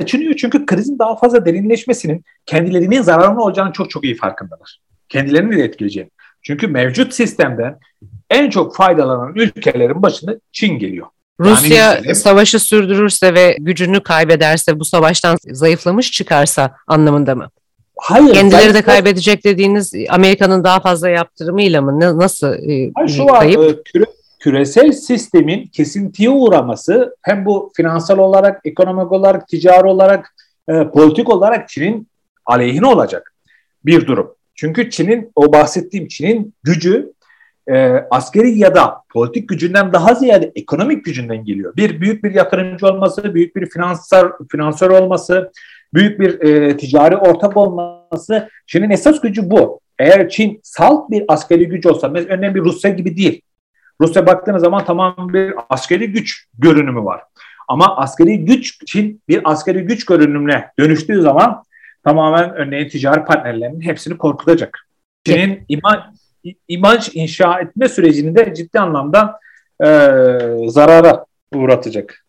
kaçınıyor 0.00 0.34
çünkü 0.34 0.66
krizin 0.66 0.98
daha 0.98 1.16
fazla 1.16 1.46
derinleşmesinin 1.46 2.24
kendilerinin 2.46 3.02
zararına 3.02 3.40
olacağını 3.40 3.72
çok 3.72 3.90
çok 3.90 4.04
iyi 4.04 4.16
farkındalar. 4.16 4.78
Kendilerini 5.08 5.56
de 5.56 5.64
etkileyeceğini. 5.64 6.10
Çünkü 6.42 6.66
mevcut 6.66 7.14
sistemden 7.14 7.78
en 8.30 8.50
çok 8.50 8.76
faydalanan 8.76 9.34
ülkelerin 9.34 10.02
başında 10.02 10.36
Çin 10.52 10.78
geliyor. 10.78 11.06
Rusya 11.40 11.76
yani 11.76 12.14
savaşı 12.14 12.60
sürdürürse 12.60 13.34
ve 13.34 13.56
gücünü 13.60 14.00
kaybederse 14.00 14.80
bu 14.80 14.84
savaştan 14.84 15.36
zayıflamış 15.52 16.12
çıkarsa 16.12 16.76
anlamında 16.86 17.34
mı? 17.34 17.50
Hayır. 17.98 18.34
Kendileri 18.34 18.60
zayıfla... 18.60 18.78
de 18.78 18.82
kaybedecek 18.82 19.44
dediğiniz 19.44 19.92
Amerika'nın 20.08 20.64
daha 20.64 20.80
fazla 20.80 21.08
yaptırımıyla 21.08 21.82
mı? 21.82 22.00
Nasıl 22.00 22.46
e, 22.46 22.90
Hayır, 22.94 23.08
şu 23.08 23.26
kayıp? 23.26 23.58
Var, 23.58 23.84
küre, 23.84 24.04
küresel 24.44 24.92
sistemin 24.92 25.66
kesintiye 25.66 26.30
uğraması 26.30 27.16
hem 27.22 27.46
bu 27.46 27.72
finansal 27.76 28.18
olarak, 28.18 28.60
ekonomik 28.64 29.12
olarak, 29.12 29.48
ticari 29.48 29.86
olarak, 29.86 30.34
e, 30.68 30.88
politik 30.88 31.28
olarak 31.30 31.68
Çin'in 31.68 32.08
aleyhine 32.46 32.86
olacak 32.86 33.34
bir 33.84 34.06
durum. 34.06 34.34
Çünkü 34.54 34.90
Çin'in 34.90 35.32
o 35.36 35.52
bahsettiğim 35.52 36.08
Çin'in 36.08 36.54
gücü 36.62 37.12
e, 37.68 37.74
askeri 38.10 38.58
ya 38.58 38.74
da 38.74 39.02
politik 39.12 39.48
gücünden 39.48 39.92
daha 39.92 40.14
ziyade 40.14 40.52
ekonomik 40.54 41.04
gücünden 41.04 41.44
geliyor. 41.44 41.76
Bir 41.76 42.00
büyük 42.00 42.24
bir 42.24 42.34
yatırımcı 42.34 42.86
olması, 42.86 43.34
büyük 43.34 43.56
bir 43.56 43.66
finansal 43.66 44.30
finansör 44.50 44.90
olması, 44.90 45.52
büyük 45.94 46.20
bir 46.20 46.40
e, 46.40 46.76
ticari 46.76 47.16
ortak 47.16 47.56
olması 47.56 48.48
Çin'in 48.66 48.90
esas 48.90 49.20
gücü 49.20 49.50
bu. 49.50 49.80
Eğer 49.98 50.28
Çin 50.28 50.60
salt 50.62 51.10
bir 51.10 51.24
askeri 51.28 51.68
güç 51.68 51.86
olsa, 51.86 52.12
örneğin 52.28 52.54
bir 52.54 52.60
Rusya 52.60 52.90
gibi 52.90 53.16
değil. 53.16 53.42
Rusya 54.00 54.26
baktığınız 54.26 54.62
zaman 54.62 54.84
tamam 54.84 55.14
bir 55.18 55.54
askeri 55.70 56.12
güç 56.12 56.46
görünümü 56.58 57.04
var. 57.04 57.22
Ama 57.68 57.96
askeri 57.96 58.44
güç 58.44 58.86
Çin 58.86 59.22
bir 59.28 59.40
askeri 59.44 59.82
güç 59.82 60.04
görünümüne 60.04 60.68
dönüştüğü 60.78 61.22
zaman 61.22 61.62
tamamen 62.04 62.54
örneğin 62.54 62.88
ticari 62.88 63.24
partnerlerinin 63.24 63.80
hepsini 63.80 64.18
korkutacak. 64.18 64.88
Çin'in 65.24 65.64
imaj, 65.68 66.00
imaj 66.68 67.10
inşa 67.14 67.60
etme 67.60 67.88
sürecini 67.88 68.36
de 68.36 68.54
ciddi 68.54 68.80
anlamda 68.80 69.40
e, 69.80 69.88
zarara 70.68 71.24
uğratacak. 71.54 72.24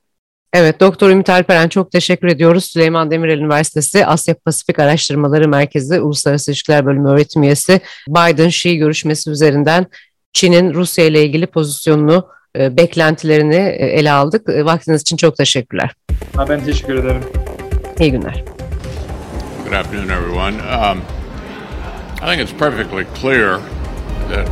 Evet, 0.53 0.79
Doktor 0.79 1.09
Ümit 1.09 1.29
Alperen 1.29 1.69
çok 1.69 1.91
teşekkür 1.91 2.27
ediyoruz. 2.27 2.65
Süleyman 2.65 3.11
Demirel 3.11 3.39
Üniversitesi 3.39 4.05
Asya 4.05 4.35
Pasifik 4.45 4.79
Araştırmaları 4.79 5.47
Merkezi 5.47 6.01
Uluslararası 6.01 6.51
İlişkiler 6.51 6.85
Bölümü 6.85 7.09
öğretim 7.09 7.43
üyesi 7.43 7.81
Biden-Xi 8.09 8.77
görüşmesi 8.77 9.29
üzerinden 9.29 9.85
Çin'in 10.35 10.73
Rusya 10.73 11.05
ile 11.05 11.23
ilgili 11.23 11.47
pozisyonunu, 11.47 12.27
e, 12.57 12.77
beklentilerini 12.77 13.55
e, 13.55 13.85
ele 13.85 14.11
aldık. 14.11 14.49
E, 14.49 14.65
vaktiniz 14.65 15.01
için 15.01 15.17
çok 15.17 15.37
teşekkürler. 15.37 15.95
Ben 16.49 16.65
teşekkür 16.65 16.95
ederim. 16.95 17.21
İyi 17.99 18.11
günler. 18.11 18.43
Good 19.63 19.73
afternoon, 19.73 20.09
everyone. 20.09 20.55
Um, 20.55 21.01
I 22.21 22.25
think 22.25 22.41
it's 22.41 22.59
perfectly 22.59 23.05
clear 23.21 23.59
that 24.29 24.47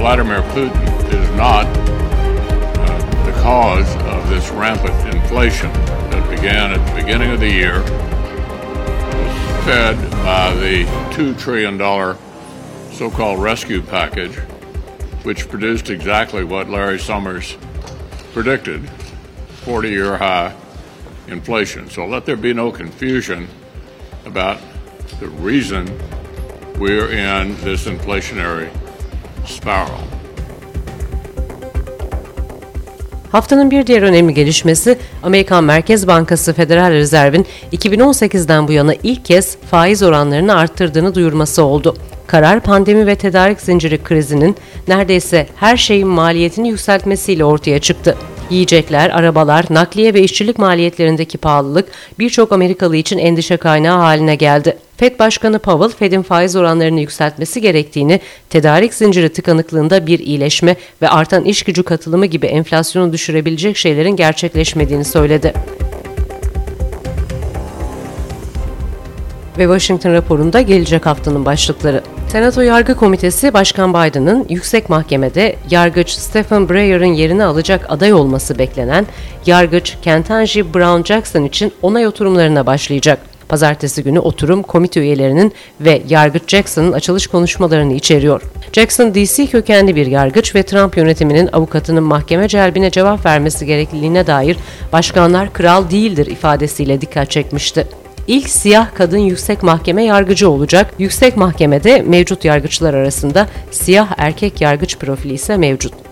Vladimir 0.00 0.42
Putin 0.54 0.70
is 1.22 1.30
not 1.36 1.66
uh, 1.66 2.98
the 3.26 3.42
cause 3.42 3.96
of 3.96 4.28
this 4.30 4.50
rampant 4.50 5.14
inflation 5.14 5.70
that 6.10 6.30
began 6.30 6.72
at 6.72 6.86
the 6.86 7.02
beginning 7.02 7.32
of 7.32 7.40
the 7.40 7.50
year, 7.50 7.80
was 9.14 9.64
fed 9.64 9.96
by 10.24 10.54
the 10.54 10.84
$2 11.12 11.38
trillion 11.38 11.78
so 12.92 13.10
called 13.10 13.42
rescue 13.42 13.82
package 13.82 14.38
which 15.24 15.48
produced 15.48 15.90
exactly 15.90 16.44
what 16.44 16.68
Larry 16.68 16.98
Summers 16.98 17.56
predicted 18.32 18.88
40 19.64 19.88
year 19.88 20.16
high 20.16 20.52
inflation. 21.28 21.90
So 21.90 22.06
let 22.06 22.24
there 22.24 22.36
be 22.36 22.54
no 22.54 22.70
confusion 22.70 23.48
about 24.26 24.58
the 25.20 25.28
reason 25.28 25.86
we're 26.78 27.10
in 27.10 27.56
this 27.64 27.86
inflationary 27.86 28.70
spiral. 29.46 30.08
Haftanın 33.32 33.70
bir 33.70 33.86
diğer 33.86 34.02
önemli 34.02 34.34
gelişmesi 34.34 34.98
Amerikan 35.22 35.64
Merkez 35.64 36.06
Bankası 36.06 36.52
Federal 36.52 36.90
Rezerv'in 36.90 37.46
2018'den 37.72 38.68
bu 38.68 38.72
yana 38.72 38.94
ilk 39.02 39.24
kez 39.24 39.56
faiz 39.70 40.02
oranlarını 40.02 40.56
arttırdığını 40.56 41.14
duyurması 41.14 41.62
oldu. 41.62 41.96
Karar 42.28 42.60
pandemi 42.60 43.06
ve 43.06 43.14
tedarik 43.14 43.60
zinciri 43.60 44.02
krizinin 44.02 44.56
neredeyse 44.88 45.46
her 45.56 45.76
şeyin 45.76 46.08
maliyetini 46.08 46.68
yükseltmesiyle 46.68 47.44
ortaya 47.44 47.78
çıktı. 47.78 48.16
Yiyecekler, 48.50 49.10
arabalar, 49.10 49.64
nakliye 49.70 50.14
ve 50.14 50.20
işçilik 50.20 50.58
maliyetlerindeki 50.58 51.38
pahalılık 51.38 51.88
birçok 52.18 52.52
Amerikalı 52.52 52.96
için 52.96 53.18
endişe 53.18 53.56
kaynağı 53.56 53.98
haline 53.98 54.34
geldi. 54.34 54.78
Fed 54.96 55.18
Başkanı 55.18 55.58
Powell, 55.58 55.96
Fed'in 55.96 56.22
faiz 56.22 56.56
oranlarını 56.56 57.00
yükseltmesi 57.00 57.60
gerektiğini, 57.60 58.20
tedarik 58.50 58.94
zinciri 58.94 59.28
tıkanıklığında 59.28 60.06
bir 60.06 60.18
iyileşme 60.18 60.76
ve 61.02 61.08
artan 61.08 61.44
iş 61.44 61.62
gücü 61.62 61.82
katılımı 61.82 62.26
gibi 62.26 62.46
enflasyonu 62.46 63.12
düşürebilecek 63.12 63.76
şeylerin 63.76 64.16
gerçekleşmediğini 64.16 65.04
söyledi. 65.04 65.54
ve 69.58 69.62
Washington 69.62 70.12
raporunda 70.12 70.60
gelecek 70.60 71.06
haftanın 71.06 71.44
başlıkları. 71.44 72.02
Senato 72.28 72.60
Yargı 72.60 72.94
Komitesi 72.94 73.54
Başkan 73.54 73.94
Biden'ın 73.94 74.46
yüksek 74.48 74.88
mahkemede 74.88 75.56
yargıç 75.70 76.10
Stephen 76.10 76.68
Breyer'ın 76.68 77.04
yerini 77.04 77.44
alacak 77.44 77.86
aday 77.88 78.12
olması 78.12 78.58
beklenen 78.58 79.06
yargıç 79.46 79.96
Ketanji 80.02 80.74
Brown 80.74 81.02
Jackson 81.02 81.44
için 81.44 81.72
onay 81.82 82.06
oturumlarına 82.06 82.66
başlayacak. 82.66 83.18
Pazartesi 83.48 84.02
günü 84.02 84.18
oturum 84.18 84.62
komite 84.62 85.00
üyelerinin 85.00 85.52
ve 85.80 86.02
yargıç 86.08 86.42
Jackson'ın 86.50 86.92
açılış 86.92 87.26
konuşmalarını 87.26 87.92
içeriyor. 87.92 88.42
Jackson, 88.72 89.14
DC 89.14 89.46
kökenli 89.46 89.96
bir 89.96 90.06
yargıç 90.06 90.54
ve 90.54 90.62
Trump 90.62 90.96
yönetiminin 90.96 91.48
avukatının 91.52 92.04
mahkeme 92.04 92.48
celbine 92.48 92.90
cevap 92.90 93.26
vermesi 93.26 93.66
gerekliliğine 93.66 94.26
dair 94.26 94.56
başkanlar 94.92 95.52
kral 95.52 95.90
değildir 95.90 96.26
ifadesiyle 96.26 97.00
dikkat 97.00 97.30
çekmişti. 97.30 97.86
İlk 98.28 98.48
siyah 98.48 98.94
kadın 98.94 99.18
yüksek 99.18 99.62
mahkeme 99.62 100.04
yargıcı 100.04 100.50
olacak. 100.50 100.94
Yüksek 100.98 101.36
mahkemede 101.36 102.02
mevcut 102.02 102.44
yargıçlar 102.44 102.94
arasında 102.94 103.46
siyah 103.70 104.08
erkek 104.16 104.60
yargıç 104.60 104.98
profili 104.98 105.34
ise 105.34 105.56
mevcut. 105.56 106.07